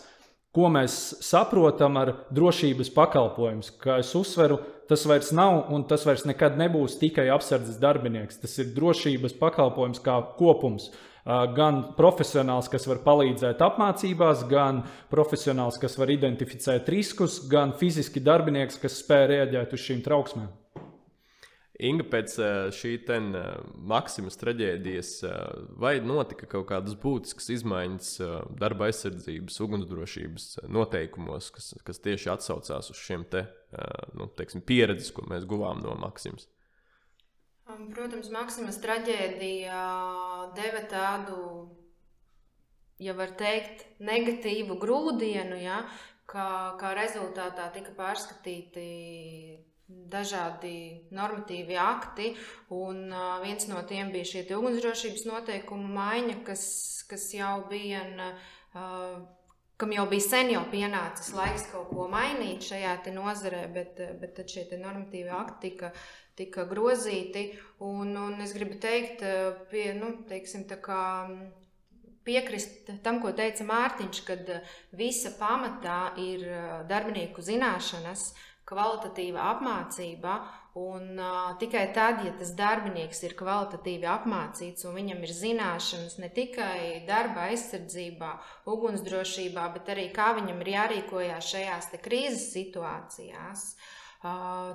ko 0.58 0.72
mēs 0.74 0.94
saprotam 1.22 2.00
ar 2.02 2.16
drošības 2.34 2.90
pakalpojumu. 2.96 3.66
Kā 3.78 4.00
es 4.02 4.10
uzsveru, 4.18 4.58
tas 4.90 5.04
vairs 5.06 5.30
nav 5.36 5.68
un 5.74 5.84
tas 5.86 6.06
vairs 6.08 6.26
nekad 6.26 6.58
nebūs 6.58 6.98
tikai 6.98 7.28
apsardzes 7.36 7.78
darbinieks. 7.82 8.40
Tas 8.42 8.58
ir 8.64 8.72
drošības 8.74 9.38
pakalpojums 9.38 10.02
kā 10.02 10.18
kopums. 10.40 10.90
Gan 11.28 11.82
profesionāls, 11.98 12.70
kas 12.72 12.88
var 12.88 13.04
palīdzēt 13.04 13.62
apmācībās, 13.62 14.46
gan 14.48 14.86
profesionāls, 15.12 15.78
kas 15.78 16.00
var 16.00 16.10
identificēt 16.14 16.88
riskus, 16.90 17.42
gan 17.52 17.76
fiziski 17.78 18.24
darbinieks, 18.24 18.80
kas 18.82 19.02
spēj 19.04 19.26
reaģēt 19.34 19.76
uz 19.76 19.84
šīm 19.90 20.02
trauksmēm. 20.08 20.48
Inga, 21.78 22.08
pēc 22.10 22.36
šī 22.74 22.92
ten 23.06 23.30
Maksimas 23.86 24.40
traģēdijas, 24.42 25.12
vai 25.78 26.00
notika 26.02 26.50
kaut 26.50 26.66
kādas 26.72 26.96
būtiskas 26.98 27.52
izmaiņas 27.54 28.10
darba 28.58 28.88
aizsardzības, 28.90 29.60
ugunsdrošības 29.62 30.48
noteikumos, 30.74 31.52
kas, 31.54 31.76
kas 31.86 32.02
tieši 32.02 32.32
atsaucās 32.34 32.90
uz 32.94 32.98
šiem 32.98 33.28
te, 33.30 33.46
nu, 34.18 34.26
teiksim, 34.40 34.66
pieredzes, 34.66 35.14
ko 35.14 35.28
mēs 35.30 35.46
guvām 35.46 35.84
no 35.86 35.94
Maksimas? 36.02 36.50
Um, 37.68 37.90
protams, 37.94 38.32
Maksimas 38.34 38.82
traģēdija 38.82 39.80
deva 40.58 40.82
tādu, 40.90 41.38
ja 43.04 43.14
var 43.14 43.38
teikt, 43.38 43.86
negatīvu 44.02 44.80
grūdienu, 44.82 45.62
ja, 45.62 45.82
kā, 46.32 46.50
kā 46.82 46.94
rezultātā 46.98 47.70
tika 47.76 47.92
pārskatīti 47.98 48.88
dažādi 49.88 51.08
normatīvi 51.16 51.78
akti, 51.80 52.34
un 52.76 53.08
uh, 53.08 53.38
viens 53.44 53.70
no 53.72 53.80
tiem 53.88 54.12
bija 54.12 54.28
šie 54.28 54.44
ugunsdrošības 54.58 55.26
noteikumu 55.30 55.88
maiņa, 55.96 56.42
kas, 56.48 56.68
kas 57.10 57.32
jau 57.36 57.62
bija. 57.72 58.04
Uh, 58.76 59.26
kam 59.78 59.92
jau 59.94 60.08
bija 60.10 60.26
sen 60.26 60.50
jau 60.50 60.64
pienācis 60.72 61.36
laiks 61.38 61.68
kaut 61.72 61.92
ko 61.94 62.08
mainīt 62.10 62.66
šajā 62.66 62.96
nozarē, 63.14 63.68
bet, 63.74 64.00
bet 64.22 64.42
šie 64.50 64.66
normatīvi 64.82 65.30
akti 65.30 65.70
tika, 65.70 65.92
tika 66.38 66.66
grozīti. 66.70 67.52
Un, 67.86 68.16
un 68.18 68.42
es 68.42 68.56
gribu 68.58 68.80
teikt, 68.82 69.22
pie, 69.70 69.92
nu, 69.94 70.16
teiksim, 70.30 70.66
kā, 70.82 71.04
piekrist 72.28 72.90
tam, 73.06 73.22
ko 73.22 73.32
teica 73.38 73.68
Mārtiņš, 73.70 74.24
kad 74.28 74.50
visa 74.98 75.32
pamatā 75.38 76.00
ir 76.26 76.44
darbinieku 76.90 77.46
zināšanas, 77.46 78.32
kvalitatīva 78.68 79.50
apmācība. 79.56 80.38
Un, 80.78 81.16
uh, 81.18 81.56
tikai 81.58 81.88
tad, 81.96 82.22
ja 82.22 82.36
tas 82.38 82.52
darbinieks 82.54 83.24
ir 83.26 83.34
kvalitatīvi 83.40 84.06
apmācīts 84.14 84.86
un 84.86 84.94
viņam 85.00 85.24
ir 85.26 85.34
zināšanas 85.34 86.20
ne 86.22 86.30
tikai 86.30 87.06
darba 87.08 87.48
aizsardzībā, 87.50 88.34
ugunsdrošībā, 88.70 89.66
bet 89.80 89.90
arī 89.96 90.12
kā 90.14 90.36
viņam 90.38 90.62
ir 90.62 90.74
jārīkojas 90.76 91.54
šajās 91.56 91.96
krīzes 92.06 92.52
situācijās, 92.54 93.72
Uh, 93.74 93.97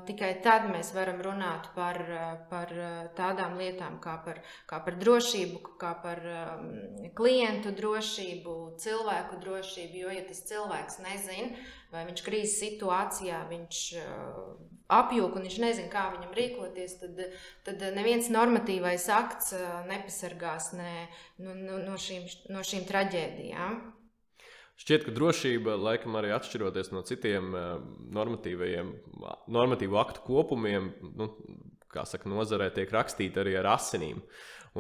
tikai 0.07 0.31
tad 0.43 0.69
mēs 0.71 0.93
varam 0.95 1.21
runāt 1.25 1.69
par, 1.75 1.99
par 2.51 2.73
tādām 3.19 3.57
lietām 3.59 3.99
kā 4.03 4.17
par, 4.25 4.43
kā 4.71 4.79
par 4.85 4.99
drošību, 5.01 5.63
kā 5.81 5.95
par 6.03 6.23
klientu 7.19 7.73
drošību, 7.75 8.57
cilvēku 8.83 9.41
drošību. 9.43 10.03
Jo, 10.05 10.13
ja 10.15 10.23
tas 10.29 10.45
cilvēks 10.47 11.01
nezina, 11.03 11.65
vai 11.93 12.05
viņš 12.11 12.23
krīzes 12.27 12.61
situācijā 12.63 13.43
viņš 13.51 13.81
apjūka 14.93 15.39
un 15.41 15.49
viņš 15.49 15.59
nezina, 15.63 15.91
kā 15.93 16.05
viņam 16.15 16.37
rīkoties, 16.37 16.99
tad, 17.01 17.25
tad 17.67 17.83
neviens 17.97 18.31
normatīvais 18.33 19.09
akts 19.13 19.55
nepasargās 19.89 20.73
ne, 20.77 20.93
no, 21.43 21.57
no, 21.57 21.81
no, 21.83 21.99
šīm, 22.01 22.29
no 22.53 22.63
šīm 22.67 22.87
traģēdijām. 22.91 23.81
Šķiet, 24.81 25.05
ka 25.07 25.13
drošība, 25.15 25.77
laikam, 25.79 26.17
arī 26.19 26.33
atšķiroties 26.35 26.91
no 26.95 27.03
citiem 27.07 27.53
eh, 27.55 27.75
normatīvu 29.53 30.01
aktu 30.01 30.25
kopumiem, 30.27 30.91
nu, 31.19 31.29
kā 31.93 32.07
saka, 32.09 32.31
nozarē 32.33 32.71
tiek 32.75 32.91
rakstīta 32.95 33.45
arī 33.45 33.59
ar 33.61 33.75
asinīm. 33.77 34.23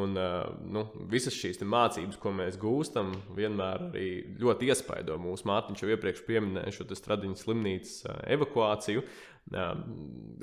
Un 0.03 0.17
eh, 0.17 0.47
nu, 0.73 0.87
visas 1.13 1.37
šīs 1.37 1.61
mācības, 1.69 2.17
ko 2.21 2.33
mēs 2.33 2.57
gūstam, 2.61 3.13
vienmēr 3.37 3.91
arī 3.91 4.07
ļoti 4.41 4.71
iespaido 4.73 5.19
mūsu 5.21 5.45
mātiņu. 5.51 5.83
Jau 5.85 5.93
iepriekš 5.93 6.25
minēju 6.33 6.79
šo 6.79 6.89
Stradiņas 6.97 7.45
slimnīcas 7.45 7.99
eh, 8.07 8.23
evakuāciju. 8.39 9.05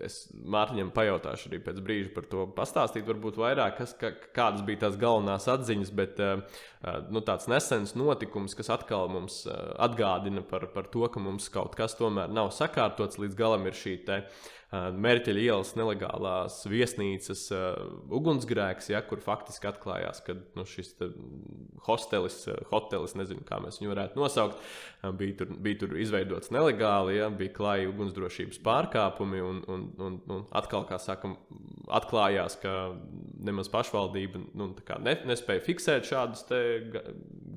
Es 0.06 0.18
Mārtiņam 0.36 0.92
pajautāšu 0.94 1.48
arī 1.50 1.60
pēc 1.66 1.80
brīža 1.82 2.12
par 2.14 2.28
to 2.30 2.44
pastāstīt, 2.54 3.08
varbūt 3.08 3.40
vairāk, 3.42 3.80
kas, 3.80 3.96
ka, 3.98 4.12
kādas 4.36 4.62
bija 4.68 4.84
tās 4.84 5.00
galvenās 5.02 5.48
atziņas, 5.50 5.92
bet 5.98 6.22
nu, 7.10 7.24
tāds 7.26 7.50
nesens 7.50 7.96
notikums, 7.98 8.54
kas 8.60 8.70
atkal 8.76 9.10
mums 9.12 9.42
atgādina 9.50 10.44
par, 10.46 10.68
par 10.76 10.92
to, 10.94 11.08
ka 11.10 11.24
mums 11.24 11.50
kaut 11.54 11.80
kas 11.80 11.98
tomēr 11.98 12.30
nav 12.30 12.54
sakārtots. 12.56 13.18
Līdz 13.24 13.40
galam, 13.40 13.66
ir 13.66 13.80
šī 13.80 13.98
te, 14.06 14.22
uh, 14.22 14.60
Mērķeļa 14.70 15.42
ielas 15.42 15.72
nelegālās 15.74 16.60
viesnīcas 16.70 17.48
ugunsgrēks, 18.14 18.92
ja, 18.92 19.00
kur 19.02 19.18
faktiski 19.24 19.66
atklājās, 19.66 20.20
ka 20.22 20.36
nu, 20.38 20.66
šis 20.70 20.94
hostelis, 21.88 22.44
hotelis, 22.70 23.16
nezinu, 23.18 23.42
kā 23.48 23.58
mēs 23.64 23.80
viņu 23.82 23.90
varētu 23.96 24.22
nosaukt, 24.22 24.62
bija 25.18 25.40
tur, 25.40 25.56
bija 25.66 25.80
tur 25.82 25.98
izveidots 25.98 26.54
nelegāli, 26.54 27.18
ja, 27.18 27.32
bija 27.34 27.56
klāji 27.56 27.90
ugunsdrošības 27.90 28.62
pārkāpumi, 28.90 29.42
un, 29.42 29.62
un, 29.68 29.84
un, 30.00 30.18
un 30.30 30.46
atkal, 30.56 30.86
kā 30.88 30.98
sakam, 31.00 31.38
atklājās, 31.90 32.58
ka 32.62 32.96
nemaz 33.40 33.70
pašvaldība 33.70 34.42
nu, 34.58 34.74
ne, 35.06 35.16
nespēja 35.30 35.64
fiksēt 35.66 36.10
šādus 36.10 36.46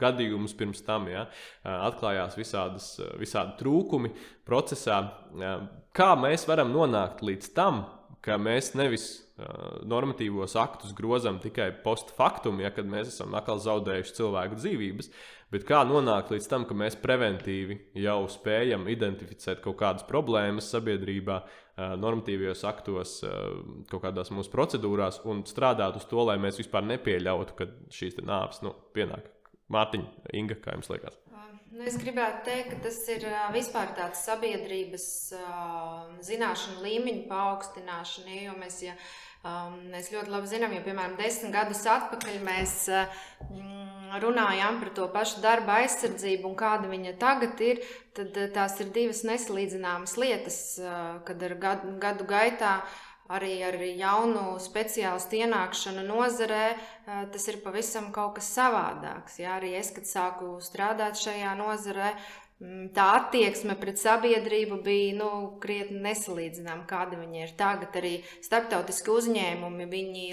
gadījumus 0.00 0.54
pirms 0.54 0.82
tam, 0.82 1.08
ja, 1.08 1.26
atklājās 1.64 2.36
visādas, 2.36 3.00
visādi 3.20 3.56
trūkumi 3.60 4.12
procesā. 4.46 5.02
Kā 5.92 6.14
mēs 6.16 6.46
varam 6.48 6.72
nonākt 6.72 7.22
līdz 7.22 7.52
tam, 7.56 7.84
ka 8.22 8.38
mēs 8.38 8.74
nevis 8.78 9.10
normatīvos 9.88 10.54
aktus 10.60 10.92
grozam 10.94 11.40
tikai 11.42 11.72
post 11.82 12.12
factum, 12.14 12.60
ja 12.62 12.70
kad 12.70 12.86
mēs 12.86 13.10
esam 13.10 13.34
atkal 13.34 13.58
zaudējuši 13.62 14.14
cilvēku 14.20 14.60
dzīvības, 14.60 15.08
bet 15.52 15.66
kā 15.68 15.82
nonākt 15.88 16.32
līdz 16.32 16.48
tam, 16.50 16.64
ka 16.68 16.76
mēs 16.76 16.96
preventīvi 17.02 17.78
jau 18.02 18.22
spējam 18.32 18.88
identificēt 18.92 19.62
kaut 19.64 19.78
kādas 19.82 20.06
problēmas 20.08 20.70
sabiedrībā, 20.72 21.42
normatīvajos 22.00 22.64
aktos, 22.68 23.18
kaut 23.90 24.04
kādās 24.04 24.32
mūsu 24.34 24.52
procedūrās 24.52 25.22
un 25.28 25.44
strādāt 25.48 25.96
uz 26.00 26.08
to, 26.10 26.20
lai 26.28 26.38
mēs 26.42 26.60
vispār 26.60 26.84
nepieļautu, 26.90 27.56
ka 27.58 27.68
šīs 27.92 28.20
nāves 28.20 28.64
nu, 28.66 28.74
pienāk. 28.96 29.30
Mārtiņa, 29.72 30.32
Inga, 30.36 30.60
kā 30.60 30.76
jums 30.76 30.92
liekas? 30.92 31.16
Nu, 31.72 31.86
es 31.88 31.94
gribētu 31.96 32.42
teikt, 32.44 32.72
ka 32.74 32.78
tas 32.84 32.98
ir 33.08 33.22
vispār 33.54 33.94
tāds 33.96 34.26
sabiedrības 34.26 35.06
zināšanu 36.26 36.82
līmeņa 36.84 37.22
paaugstināšana. 37.30 38.34
Jo 38.42 38.56
mēs, 38.60 38.76
ja, 38.84 38.96
mēs 39.88 40.10
ļoti 40.12 40.34
labi 40.34 40.50
zinām, 40.50 40.74
jo 40.76 40.82
piemēram 40.84 41.16
desmit 41.16 41.54
gadus 41.54 41.86
atpakaļ 41.88 42.42
mēs 42.44 42.74
uh, 42.92 43.22
runājām 44.20 44.80
par 44.82 44.90
to 44.96 45.06
pašu 45.12 45.40
darba 45.44 45.78
aizsardzību 45.80 46.50
un 46.50 46.56
kāda 46.58 46.90
viņa 46.90 47.14
tagad 47.20 47.60
ir, 47.64 47.80
tad 48.16 48.36
tās 48.54 48.76
ir 48.82 48.92
divas 48.92 49.22
nesalīdzināmas 49.28 50.16
lietas, 50.20 50.58
kad 51.24 51.46
ar 51.48 51.56
gadu, 51.62 51.94
gadu 52.02 52.28
gaitā 52.28 52.80
arī 53.30 53.62
ar 53.64 53.78
jaunu 53.80 54.58
speciālistu 54.60 55.38
ienākšanu 55.44 56.04
nozarē, 56.06 56.64
eh, 56.74 57.24
tas 57.32 57.48
ir 57.48 57.62
pavisam 57.64 58.12
kaut 58.12 58.34
kas 58.34 58.50
savādāks. 58.56 59.38
Jā, 59.38 59.60
arī 59.60 59.74
es, 59.78 59.90
kad 59.90 60.04
sāku 60.04 60.58
strādāt 60.60 61.20
šajā 61.20 61.56
nozarē, 61.56 62.16
Mm, 62.62 62.92
tā 62.94 63.04
attieksme 63.16 63.74
pret 63.80 63.98
sabiedrību 63.98 64.76
bija 64.84 65.14
nu, 65.18 65.28
krietni 65.62 65.98
nesalīdzināma, 66.04 66.84
kāda 66.86 67.18
viņa 67.18 67.40
ir 67.42 67.54
tagad. 67.58 67.96
Arī 67.98 68.12
starptautiski 68.44 69.10
uzņēmumi 69.10 69.88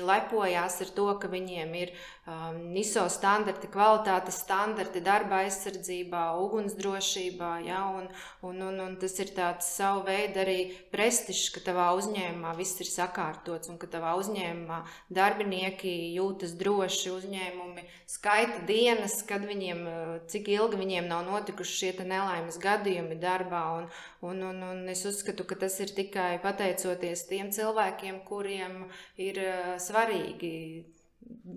lepojās 0.06 0.78
ar 0.86 0.92
to, 1.00 1.08
ka 1.22 1.32
viņiem 1.32 1.74
ir 1.80 1.94
um, 2.30 2.60
ISO 2.78 3.06
standarti, 3.12 3.70
kvalitātes 3.72 4.40
standarti 4.44 5.02
darba 5.04 5.42
aizsardzībā, 5.44 6.24
ugunsdrošībā. 6.44 7.52
Ja, 7.66 7.82
un, 7.98 8.10
un, 8.46 8.62
un, 8.70 8.80
un 8.86 8.96
tas 9.02 9.16
ir 9.24 9.34
tāds 9.36 9.72
savu 9.76 10.06
veidu 10.08 10.44
arī 10.44 10.58
prestižs, 10.94 11.50
ka 11.56 11.64
tavā 11.66 11.90
uzņēmumā 12.00 12.54
viss 12.60 12.80
ir 12.84 12.90
sakārtots 12.92 13.72
un 13.72 13.80
ka 13.82 13.90
tavā 13.92 14.14
uzņēmumā 14.22 14.82
darbinieki 15.20 15.96
jūtas 16.18 16.56
droši. 16.60 17.14
Uzņēmumi 17.20 17.86
skaita 18.10 18.64
dienas, 18.70 19.20
kad 19.28 19.46
viņiem, 19.50 19.84
cik 20.30 20.52
ilgi 20.54 20.80
viņiem 20.80 21.10
nav 21.10 21.26
notikuši 21.30 21.80
šie 21.80 21.92
nelaimes 22.06 22.60
gadījumi 22.62 23.18
darbā. 23.20 23.64
Un, 23.80 23.90
un, 24.30 24.46
un, 24.52 24.64
un 24.70 24.94
es 24.94 25.06
uzskatu, 25.10 25.48
ka 25.50 25.58
tas 25.66 25.80
ir 25.84 25.94
tikai 25.98 26.38
pateicoties 26.44 27.26
tiem 27.30 27.52
cilvēkiem, 27.56 28.22
kuriem 28.28 28.86
ir 29.18 29.42
eh, 29.44 29.76
svarīgi 29.82 30.56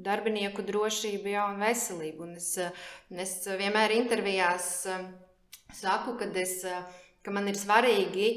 darbinieku 0.07 0.65
drošība 0.67 1.35
ja, 1.35 1.45
un 1.53 1.63
veselība. 1.63 2.27
Un 2.27 2.37
es, 2.41 2.55
es 3.11 3.37
vienmēr 3.47 3.95
intervijās 3.99 4.73
eh, 4.91 5.07
saku, 5.77 6.17
es, 6.43 6.61
ka 7.23 7.35
man 7.35 7.49
ir 7.49 7.61
svarīgi 7.61 8.33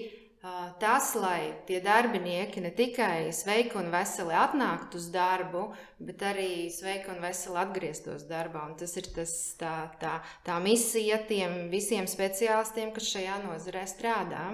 tas, 0.79 1.15
lai 1.15 1.53
tie 1.65 1.79
darbinieki 1.81 2.61
ne 2.61 2.71
tikai 2.75 3.31
sveiki 3.33 3.77
un 3.79 3.89
veseli 3.93 4.35
atnāktu 4.37 4.99
uz 4.99 5.07
darbu, 5.13 5.63
bet 6.05 6.21
arī 6.21 6.67
sveiki 6.71 7.09
un 7.13 7.21
veseli 7.23 7.59
atgrieztos 7.61 8.27
darbā. 8.29 8.65
Un 8.69 8.75
tas 8.77 8.93
ir 8.99 9.09
tas, 9.15 9.33
tā, 9.59 9.73
tā, 10.01 10.19
tā 10.45 10.59
misija 10.63 11.21
tiem 11.29 11.69
visiem 11.71 12.07
speciālistiem, 12.09 12.93
kas 12.93 13.09
šajā 13.15 13.39
nozarē 13.47 13.85
strādā. 13.89 14.45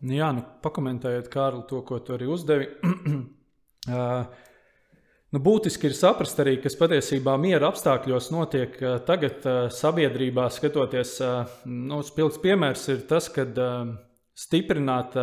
Nu 0.00 0.16
jā, 0.16 0.30
nu, 0.32 0.44
pakomentējot, 0.62 1.28
Kārli, 1.32 1.66
to, 1.68 1.82
ko 1.88 1.98
tu 2.04 2.14
arī 2.14 2.30
uzdevi. 2.30 2.70
uh, 3.90 4.46
Nu, 5.30 5.38
būtiski 5.38 5.86
ir 5.86 5.94
saprast 5.94 6.40
arī, 6.42 6.56
kas 6.58 6.74
patiesībā 6.74 7.36
miera 7.38 7.68
apstākļos 7.70 8.32
notiek 8.34 8.72
tagad 9.06 9.44
sabiedrībā. 9.70 10.48
Skatoties, 10.50 11.20
nu, 11.70 12.00
spilgts 12.02 12.40
piemērs 12.42 12.88
ir 12.90 13.04
tas, 13.06 13.28
kad 13.30 13.54
stiprināt. 14.34 15.14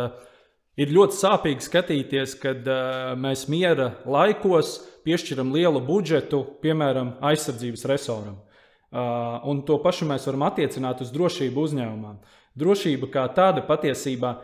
Ir 0.78 0.94
ļoti 0.94 1.18
sāpīgi 1.18 1.66
skatīties, 1.66 2.36
kad 2.40 2.68
mēs 3.20 3.48
miera 3.52 3.90
laikos 4.08 4.78
piešķiram 5.04 5.52
lielu 5.52 5.82
budžetu, 5.84 6.44
piemēram, 6.62 7.16
aizsardzības 7.28 7.84
resoram. 7.90 8.38
Un 9.44 9.60
to 9.68 9.76
pašu 9.84 10.08
mēs 10.08 10.24
varam 10.30 10.46
attiecināt 10.48 11.02
uz 11.04 11.10
drošību 11.12 11.66
uzņēmumā. 11.68 12.14
Drošība 12.58 13.10
kā 13.12 13.26
tāda 13.36 13.60
patiesībā 13.66 14.38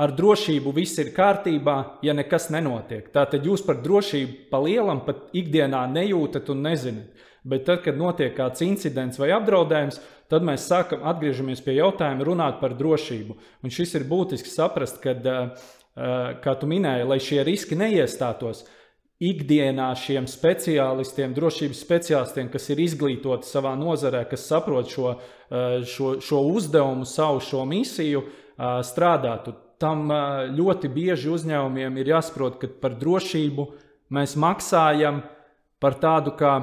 ar 0.00 0.12
drošību 0.16 0.72
viss 0.76 0.98
ir 1.02 1.12
kārtībā, 1.16 1.76
ja 2.04 2.14
nekas 2.16 2.48
nenotiek. 2.54 3.10
Tātad 3.12 3.44
jūs 3.44 3.64
par 3.66 3.82
drošību 3.84 4.48
pa 4.52 4.60
lielam 4.64 5.02
pat 5.04 5.28
ikdienā 5.36 5.84
nejūtat 5.92 6.48
un 6.54 6.64
nezināt. 6.64 7.26
Bet 7.48 7.64
tad, 7.68 7.82
kad 7.84 7.96
notiek 7.96 8.34
kāds 8.36 8.64
incidents 8.64 9.20
vai 9.20 9.30
apdraudējums, 9.32 10.00
tad 10.28 10.44
mēs 10.44 10.66
sākam 10.68 11.04
atgriežamies 11.08 11.62
pie 11.64 11.78
jautājuma 11.78 12.26
runāt 12.26 12.58
par 12.60 12.74
drošību. 12.76 13.36
Un 13.64 13.72
šis 13.72 13.94
ir 13.96 14.08
būtiski 14.08 14.50
saprast, 14.52 14.98
kad, 15.04 15.24
kā 16.42 16.56
tu 16.60 16.68
minēji, 16.68 17.06
lai 17.08 17.20
šie 17.22 17.44
riski 17.46 17.78
neiestātos, 17.78 18.66
ikdienā 19.22 19.88
šiem 19.98 20.28
speciālistiem, 20.30 21.32
drošības 21.34 21.80
speciālistiem, 21.86 22.50
kas 22.52 22.68
ir 22.74 22.82
izglītoti 22.84 23.48
savā 23.48 23.72
nozarē, 23.78 24.24
kas 24.30 24.44
saprot 24.50 24.92
šo, 24.92 25.14
šo, 25.88 26.12
šo 26.22 26.42
uzdevumu, 26.52 27.06
savu 27.08 27.40
šo 27.42 27.64
misiju, 27.66 28.26
strādātu. 28.58 29.54
Tam 29.78 30.08
ļoti 30.54 30.90
bieži 30.90 31.30
uzņēmumiem 31.30 32.00
ir 32.00 32.14
jāsaprot, 32.16 32.58
ka 32.58 32.70
par 32.82 32.96
drošību 32.98 33.68
mēs 34.14 34.34
maksājam 34.40 35.22
par 35.78 36.00
tādu 36.02 36.34
kā 36.38 36.56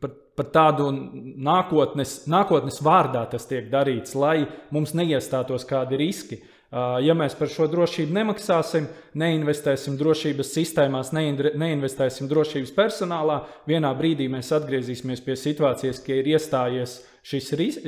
par, 0.00 0.14
par 0.36 0.48
tādu 0.54 0.88
nākotnes, 0.90 2.22
nākotnes 2.30 2.80
vārdā 2.84 3.26
tas 3.30 3.46
tiek 3.48 3.68
darīts, 3.72 4.16
lai 4.18 4.46
mums 4.74 4.94
neiestātos 4.96 5.66
kādi 5.68 6.00
riski. 6.00 6.40
Ja 6.70 7.16
mēs 7.18 7.34
par 7.34 7.50
šo 7.50 7.66
drošību 7.66 8.14
nemaksāsim, 8.14 8.84
neinvestēsim 9.18 9.96
drošības 9.98 10.52
sistēmās, 10.54 11.10
neinvestēsim 11.10 12.28
drošības 12.30 12.70
personālā, 12.76 13.40
vienā 13.66 13.90
brīdī 13.98 14.28
mēs 14.30 14.52
atgriezīsimies 14.54 15.24
pie 15.26 15.34
situācijas, 15.34 15.98
ka 16.04 16.14
ir 16.14 16.30
iestājies 16.30 17.00
šis 17.26 17.50
ris 17.58 17.80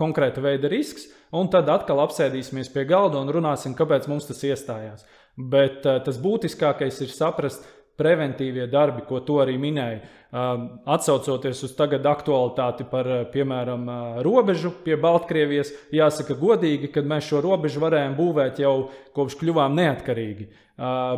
konkrēta 0.00 0.42
veida 0.44 0.70
risks, 0.72 1.06
un 1.36 1.50
tad 1.52 1.68
atkal 1.70 2.00
apsēdīsimies 2.06 2.72
pie 2.72 2.86
galda 2.88 3.20
un 3.20 3.30
runāsim, 3.32 3.76
kāpēc 3.78 4.08
mums 4.10 4.26
tas 4.30 4.40
iestājās. 4.48 5.04
Bet 5.36 5.84
tas 5.84 6.18
būtiskākais 6.20 6.98
ir 7.04 7.12
saprast, 7.14 7.68
preventīvie 8.00 8.66
darbi, 8.72 9.04
ko 9.08 9.20
tu 9.24 9.38
arī 9.42 9.58
minēji. 9.60 10.00
Atcaucoties 10.30 11.64
uz 11.66 11.72
tagad 11.74 12.04
aktualitāti 12.06 12.84
par, 12.86 13.08
piemēram, 13.32 13.88
robežu 14.22 14.70
pie 14.84 14.94
Baltkrievijas, 15.00 15.72
jāsaka 15.90 16.38
godīgi, 16.38 16.92
ka 16.94 17.02
mēs 17.02 17.26
šo 17.32 17.42
robežu 17.42 17.82
varējām 17.82 18.14
būvēt 18.18 18.62
jau 18.62 18.74
kopš 19.16 19.40
kļuvām 19.40 19.74
neatkarīgi. 19.74 20.46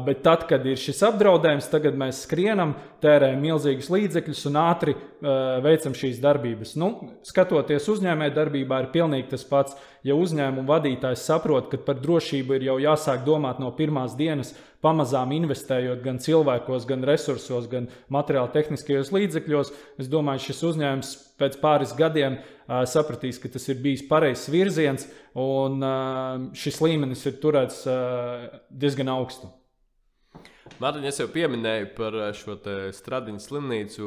Bet 0.06 0.24
tad, 0.24 0.48
kad 0.50 0.64
ir 0.66 0.80
šis 0.80 1.04
apdraudējums, 1.06 1.68
tagad 1.70 1.94
mēs 1.94 2.24
skrienam, 2.24 2.72
tērējam 3.04 3.44
milzīgus 3.44 3.92
līdzekļus 3.92 4.42
un 4.50 4.58
ātri 4.58 4.96
veicam 5.62 5.94
šīs 5.94 6.18
darbības. 6.22 6.72
Nu, 6.80 6.88
skatoties 7.22 7.86
uzņēmē 7.92 8.32
darbībā, 8.34 8.80
ir 8.82 8.90
pilnīgi 8.96 9.28
tas 9.36 9.44
pats. 9.46 9.76
Ja 10.02 10.16
uzņēmuma 10.18 10.66
vadītājs 10.66 11.28
saprot, 11.28 11.68
ka 11.70 11.78
par 11.78 12.00
drošību 12.02 12.56
ir 12.56 12.66
jau 12.72 12.80
jāsāk 12.82 13.22
domāt 13.28 13.60
no 13.62 13.70
pirmās 13.76 14.16
dienas, 14.18 14.50
pamazām 14.82 15.30
investējot 15.36 16.00
gan 16.02 16.18
cilvēkos, 16.18 16.86
gan 16.88 17.04
resursos, 17.06 17.68
gan 17.70 17.86
materiāli 18.10 18.50
tehniskajos 18.56 19.01
līdzekļos, 19.10 19.72
es 20.02 20.10
domāju, 20.12 20.44
šis 20.46 20.62
uzņēmums 20.70 21.14
pēc 21.40 21.56
pāris 21.62 21.96
gadiem 21.98 22.38
uh, 22.38 22.84
sapratīs, 22.88 23.40
ka 23.42 23.50
tas 23.50 23.66
ir 23.72 23.80
bijis 23.82 24.04
pareizs 24.06 24.46
virziens 24.52 25.08
un 25.34 25.82
uh, 25.82 26.46
šis 26.54 26.78
līmenis 26.84 27.26
ir 27.26 27.40
turēts 27.42 27.82
uh, 27.90 28.62
diezgan 28.70 29.10
augstu. 29.16 29.50
Mārtiņ, 30.82 31.04
es 31.06 31.18
jau 31.20 31.28
pieminēju 31.30 31.88
par 31.96 32.16
šo 32.36 32.56
stradiņu 32.96 33.42
slimnīcu. 33.42 34.06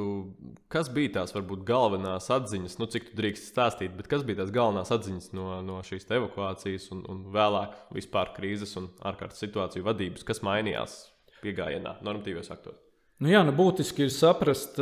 Kas 0.71 0.89
bija 0.93 1.13
tās 1.19 1.35
varbūt 1.35 1.65
galvenās 1.67 2.29
atziņas, 2.33 2.77
nu, 2.81 2.87
cik 2.91 3.09
tu 3.09 3.19
drīkst 3.19 3.51
stāstīt, 3.51 3.93
bet 3.97 4.09
kas 4.11 4.25
bija 4.27 4.41
tās 4.41 4.53
galvenās 4.55 4.93
atziņas 4.95 5.31
no, 5.37 5.49
no 5.65 5.81
šīs 5.85 6.09
evakuācijas 6.17 6.89
un, 6.95 7.03
un 7.11 7.21
vēlāk 7.35 7.75
vispār 7.95 8.33
krīzes 8.37 8.75
un 8.81 8.89
ārkārtas 9.05 9.43
situāciju 9.45 9.87
vadības, 9.87 10.25
kas 10.27 10.43
mainījās 10.45 10.97
piegājienā, 11.43 11.99
normatīvos 12.05 12.51
aktos? 12.55 12.84
Nu 13.23 13.31
jā, 13.31 13.39
nu 13.47 13.53
būtiski 13.55 14.09
ir 14.09 14.11
saprast, 14.11 14.75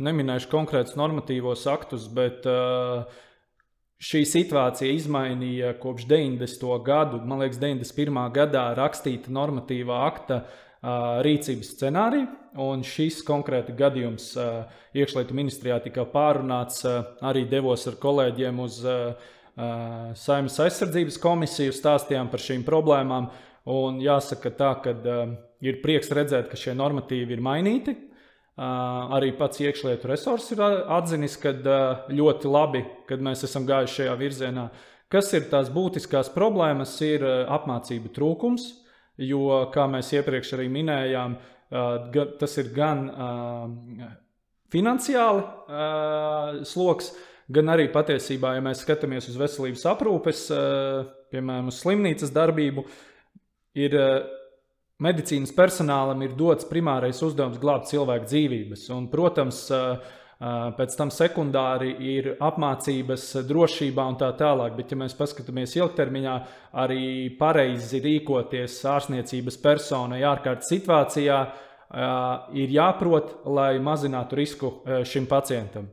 neminēšu 0.00 0.48
konkrētus 0.48 0.96
normatīvos 0.96 1.66
aktus, 1.68 2.06
bet 2.08 2.46
šī 4.00 4.22
situācija 4.28 4.94
izmainīja 4.96 5.74
kopš 5.82 6.06
90. 6.08 6.70
gadu, 6.86 7.20
man 7.20 7.44
liekas, 7.44 7.60
91. 7.60 8.22
gadā 8.32 8.70
rakstīta 8.78 9.32
normatīvā 9.32 10.00
akta 10.06 10.40
rīcības 11.26 11.74
scenāriju. 11.76 12.26
Un 12.64 12.80
šis 12.86 13.20
konkrēti 13.26 13.74
gadījums 13.76 14.30
iekšlietu 14.96 15.36
ministrijā 15.36 15.76
tika 15.84 16.06
pārunāts. 16.08 16.80
Arī 17.20 17.44
devos 17.50 17.84
ar 17.90 17.98
kolēģiem 18.00 18.62
uz 18.64 18.78
Saimnes 20.20 20.56
aizsardzības 20.64 21.20
komisiju, 21.20 21.76
stāstījām 21.76 22.32
par 22.32 22.40
šīm 22.40 22.64
problēmām. 22.64 23.28
Un 23.66 23.98
jāsaka 24.02 24.52
tā, 24.54 24.72
ka 24.84 24.94
ir 25.64 25.80
prieks 25.82 26.12
redzēt, 26.14 26.48
ka 26.50 26.58
šie 26.60 26.76
normatīvi 26.78 27.34
ir 27.34 27.42
mainīti. 27.42 27.96
Arī 28.56 29.32
pats 29.36 29.60
iekšlietu 29.60 30.08
resurs 30.08 30.46
ir 30.54 30.62
atzinis, 30.64 31.34
ka 31.42 31.52
ļoti 32.08 32.48
labi, 32.48 32.84
kad 33.08 33.20
mēs 33.20 33.44
esam 33.44 33.66
gājuši 33.68 34.02
šajā 34.02 34.16
virzienā. 34.22 34.70
Kas 35.12 35.28
ir 35.36 35.50
tās 35.50 35.68
būtiskās 35.70 36.30
problēmas, 36.34 36.94
ir 37.04 37.26
apmācību 37.26 38.14
trūkums 38.16 38.70
jo, 39.16 39.70
kā 39.74 39.86
mēs 39.90 40.12
iepriekš 40.16 40.54
arī 40.56 40.68
minējām, 40.72 41.36
tas 42.40 42.58
ir 42.60 42.70
gan 42.76 43.06
finansiāli 44.72 45.42
sloks, 46.68 47.12
gan 47.52 47.74
arī 47.74 47.88
patiesībā, 47.94 48.56
ja 48.56 48.64
mēs 48.64 48.82
skatāmies 48.84 49.28
uz 49.30 49.36
veselības 49.40 49.84
aprūpes, 49.92 50.46
piemēram, 51.32 51.70
uz 51.70 51.80
slimnīcas 51.82 52.34
darbību, 52.34 52.86
ir 53.76 53.96
medicīnas 55.04 55.52
personālam 55.56 56.22
ir 56.24 56.36
dots 56.38 56.68
primārais 56.68 57.20
uzdevums 57.22 57.60
glābt 57.60 57.90
cilvēku 57.92 58.30
dzīvības. 58.30 58.86
Un, 58.96 59.10
protams, 59.12 59.66
uh, 59.74 59.98
Pēc 60.36 60.94
tam 60.98 61.08
sekundāri 61.08 61.94
ir 62.12 62.26
apmācības 62.44 63.22
drošībā 63.48 64.04
un 64.04 64.18
tā 64.20 64.28
tālāk. 64.36 64.74
Bet, 64.76 64.90
ja 64.92 64.98
mēs 65.00 65.16
paskatāmies 65.16 65.72
ilgtermiņā, 65.78 66.34
arī 66.76 67.04
pareizi 67.38 68.02
rīkoties 68.04 68.76
ārstniecības 68.92 69.56
personai 69.62 70.20
ārkārtas 70.28 70.68
situācijā, 70.74 71.38
ir 72.60 72.74
jāprot, 72.76 73.32
lai 73.48 73.78
mazinātu 73.80 74.36
risku 74.36 74.72
šim 75.08 75.24
pacientam. 75.30 75.88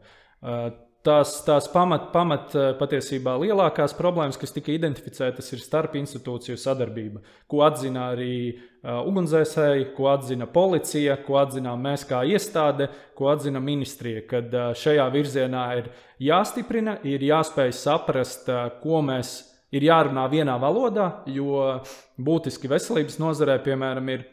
Tās, 1.04 1.34
tās 1.44 1.66
pamat, 1.68 2.06
pamat 2.14 2.54
eh, 2.56 2.70
patiesībā 2.80 3.34
lielākās 3.42 3.92
problēmas, 3.98 4.38
kas 4.40 4.54
tika 4.56 4.72
identificētas, 4.72 5.50
ir 5.52 5.60
starp 5.60 5.98
institūciju 6.00 6.56
sadarbība, 6.56 7.20
ko 7.52 7.60
atzina 7.66 8.06
arī 8.14 8.38
uh, 8.54 9.02
ugunsdzēsēji, 9.10 9.90
ko 9.98 10.08
atzina 10.14 10.48
policija, 10.48 11.18
ko 11.26 11.42
atzinām 11.42 11.84
mēs 11.84 12.06
kā 12.08 12.22
iestāde, 12.24 12.88
ko 13.20 13.28
atzina 13.34 13.60
ministrija. 13.60 14.24
Kad 14.30 14.56
uh, 14.56 14.70
šajā 14.80 15.10
virzienā 15.12 15.66
ir 15.82 15.92
jāstiprina, 16.24 16.96
ir 17.04 17.28
jāspēj 17.28 17.76
saprast, 17.84 18.48
uh, 18.48 18.70
ko 18.80 19.04
mēs 19.04 19.36
ir 19.76 19.90
jārunā 19.90 20.24
vienā 20.32 20.56
valodā, 20.62 21.10
jo 21.28 21.82
būtiski 22.16 22.72
veselības 22.72 23.20
nozarē, 23.20 23.60
piemēram, 23.66 24.16
ir 24.16 24.24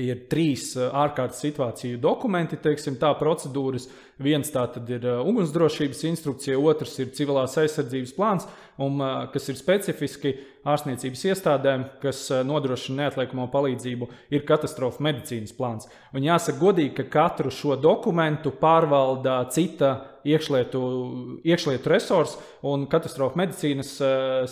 ir 0.00 0.22
trīs 0.30 0.72
eh, 0.76 0.88
ārkārtas 0.88 1.42
situāciju 1.44 2.00
dokumenti, 2.00 2.56
teiksim, 2.60 2.96
tā 3.00 3.12
procedūras. 3.18 3.88
Viens 4.22 4.48
tā 4.54 4.64
ir 4.86 5.04
eh, 5.04 5.18
ugunsdrošības 5.20 6.02
instrukcija, 6.08 6.60
otrs 6.60 6.94
ir 7.02 7.12
civilās 7.16 7.58
aizsardzības 7.60 8.14
plāns, 8.16 8.48
un, 8.80 8.96
eh, 9.02 9.26
kas 9.34 9.50
ir 9.52 9.60
specifiski 9.60 10.34
ārstniecības 10.64 11.26
iestādēm, 11.32 11.84
kas 12.00 12.22
nodrošina 12.46 13.02
neatliekamo 13.02 13.48
palīdzību, 13.52 14.08
ir 14.32 14.46
katastrofa 14.48 15.02
medicīnas 15.02 15.52
plāns. 15.58 15.90
Un 16.14 16.24
jāsaka 16.24 16.60
godīgi, 16.60 16.94
ka 17.00 17.08
katru 17.10 17.50
šo 17.52 17.76
dokumentu 17.76 18.54
pārvalda 18.60 19.40
cita 19.52 19.96
iekšlietu, 20.24 20.82
iekšlietu 21.42 21.90
resursi, 21.90 22.38
un 22.62 22.86
katastrofa 22.86 23.42
medicīnas 23.42 23.96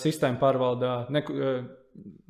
sistēma 0.03 0.41
pārvalda 0.41 1.05
ne, 1.15 1.23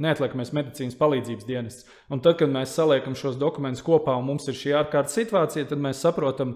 neatliekamais 0.02 0.52
medicīnas 0.56 0.98
palīdzības 1.00 1.48
dienests. 1.48 1.88
Un 2.12 2.22
tad, 2.24 2.38
kad 2.40 2.52
mēs 2.52 2.74
saliekam 2.76 3.16
šos 3.18 3.38
dokumentus 3.42 3.84
kopā 3.86 4.16
un 4.18 4.28
mums 4.28 4.48
ir 4.50 4.58
šī 4.58 4.76
ārkārtas 4.82 5.18
situācija, 5.20 5.68
tad 5.70 5.82
mēs 5.84 6.02
saprotam, 6.04 6.56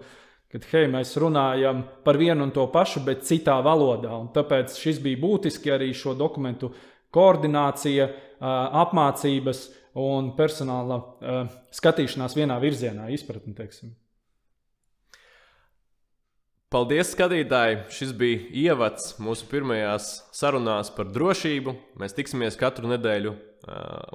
ka 0.51 0.61
hei, 0.71 0.87
mēs 0.91 1.15
runājam 1.21 1.83
par 2.05 2.19
vienu 2.21 2.47
un 2.47 2.53
to 2.55 2.65
pašu, 2.73 3.03
bet 3.05 3.25
citā 3.27 3.57
valodā. 3.65 4.13
Un 4.17 4.31
tāpēc 4.35 4.77
šis 4.79 5.01
bija 5.03 5.21
būtiski 5.21 5.73
arī 5.73 5.91
šo 5.95 6.15
dokumentu 6.17 6.71
koordinācija, 7.15 8.09
apmācības 8.85 9.67
un 10.01 10.33
personāla 10.35 10.99
skatīšanās 11.75 12.35
vienā 12.35 12.57
virzienā, 12.63 13.07
izpratni. 13.15 13.55
Teiksim. 13.55 13.93
Paldies, 16.73 17.11
skatītāji! 17.13 17.75
Šis 17.93 18.11
bija 18.17 18.39
ievads 18.57 19.11
mūsu 19.21 19.45
pirmajās 19.51 20.07
sarunās 20.33 20.89
par 20.95 21.11
drošību. 21.13 21.75
Mēs 22.01 22.15
tiksimies 22.17 22.57
katru 22.57 22.89
nedēļu 22.89 23.33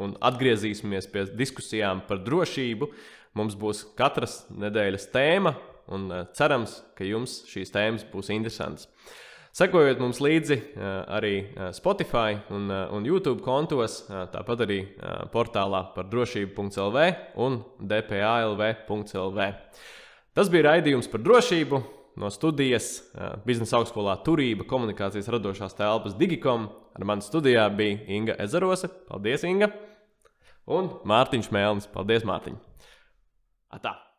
un 0.02 0.16
atgriezīsimies 0.18 1.06
pie 1.12 1.22
diskusijām 1.38 2.02
par 2.08 2.18
drošību. 2.26 2.88
Mums 3.38 3.54
būs 3.54 3.84
katras 3.94 4.40
nedēļas 4.50 5.06
tēma, 5.12 5.52
un 5.94 6.08
cerams, 6.34 6.80
ka 6.98 7.06
jums 7.06 7.36
šīs 7.52 7.70
tēmas 7.70 8.02
būs 8.10 8.32
interesantas. 8.34 8.90
Sekojiet 9.54 10.02
mums 10.02 10.18
līdzi 10.18 10.58
arī 11.06 11.32
Spotify 11.78 12.34
un, 12.50 12.66
un 12.66 13.06
YouTube 13.06 13.46
kontos, 13.46 14.00
tāpat 14.34 14.66
arī 14.66 14.80
portālā 15.30 15.84
par 15.94 16.10
drošību.lv 16.10 17.06
un 17.46 17.62
dpalv.lv. 17.94 19.48
Tas 20.34 20.50
bija 20.50 20.68
raidījums 20.72 21.10
par 21.14 21.22
drošību 21.30 21.82
no 22.18 22.30
studijas 22.32 22.90
biznesa 23.46 23.78
augstskolā 23.78 24.16
Turība, 24.26 24.66
komunikācijas 24.68 25.30
radošās 25.30 25.76
telpas 25.78 26.18
Digikom. 26.18 26.68
Ar 26.96 27.06
mani 27.06 27.24
studijā 27.24 27.68
bija 27.76 28.02
Inga 28.10 28.38
Ezerose. 28.42 28.90
Paldies, 29.08 29.46
Inga! 29.46 29.70
Un 30.70 30.92
Mārtiņš 31.08 31.50
Mēlnis. 31.54 31.90
Paldies, 31.94 32.26
Mārtiņ! 32.28 32.58
Atā! 33.78 34.09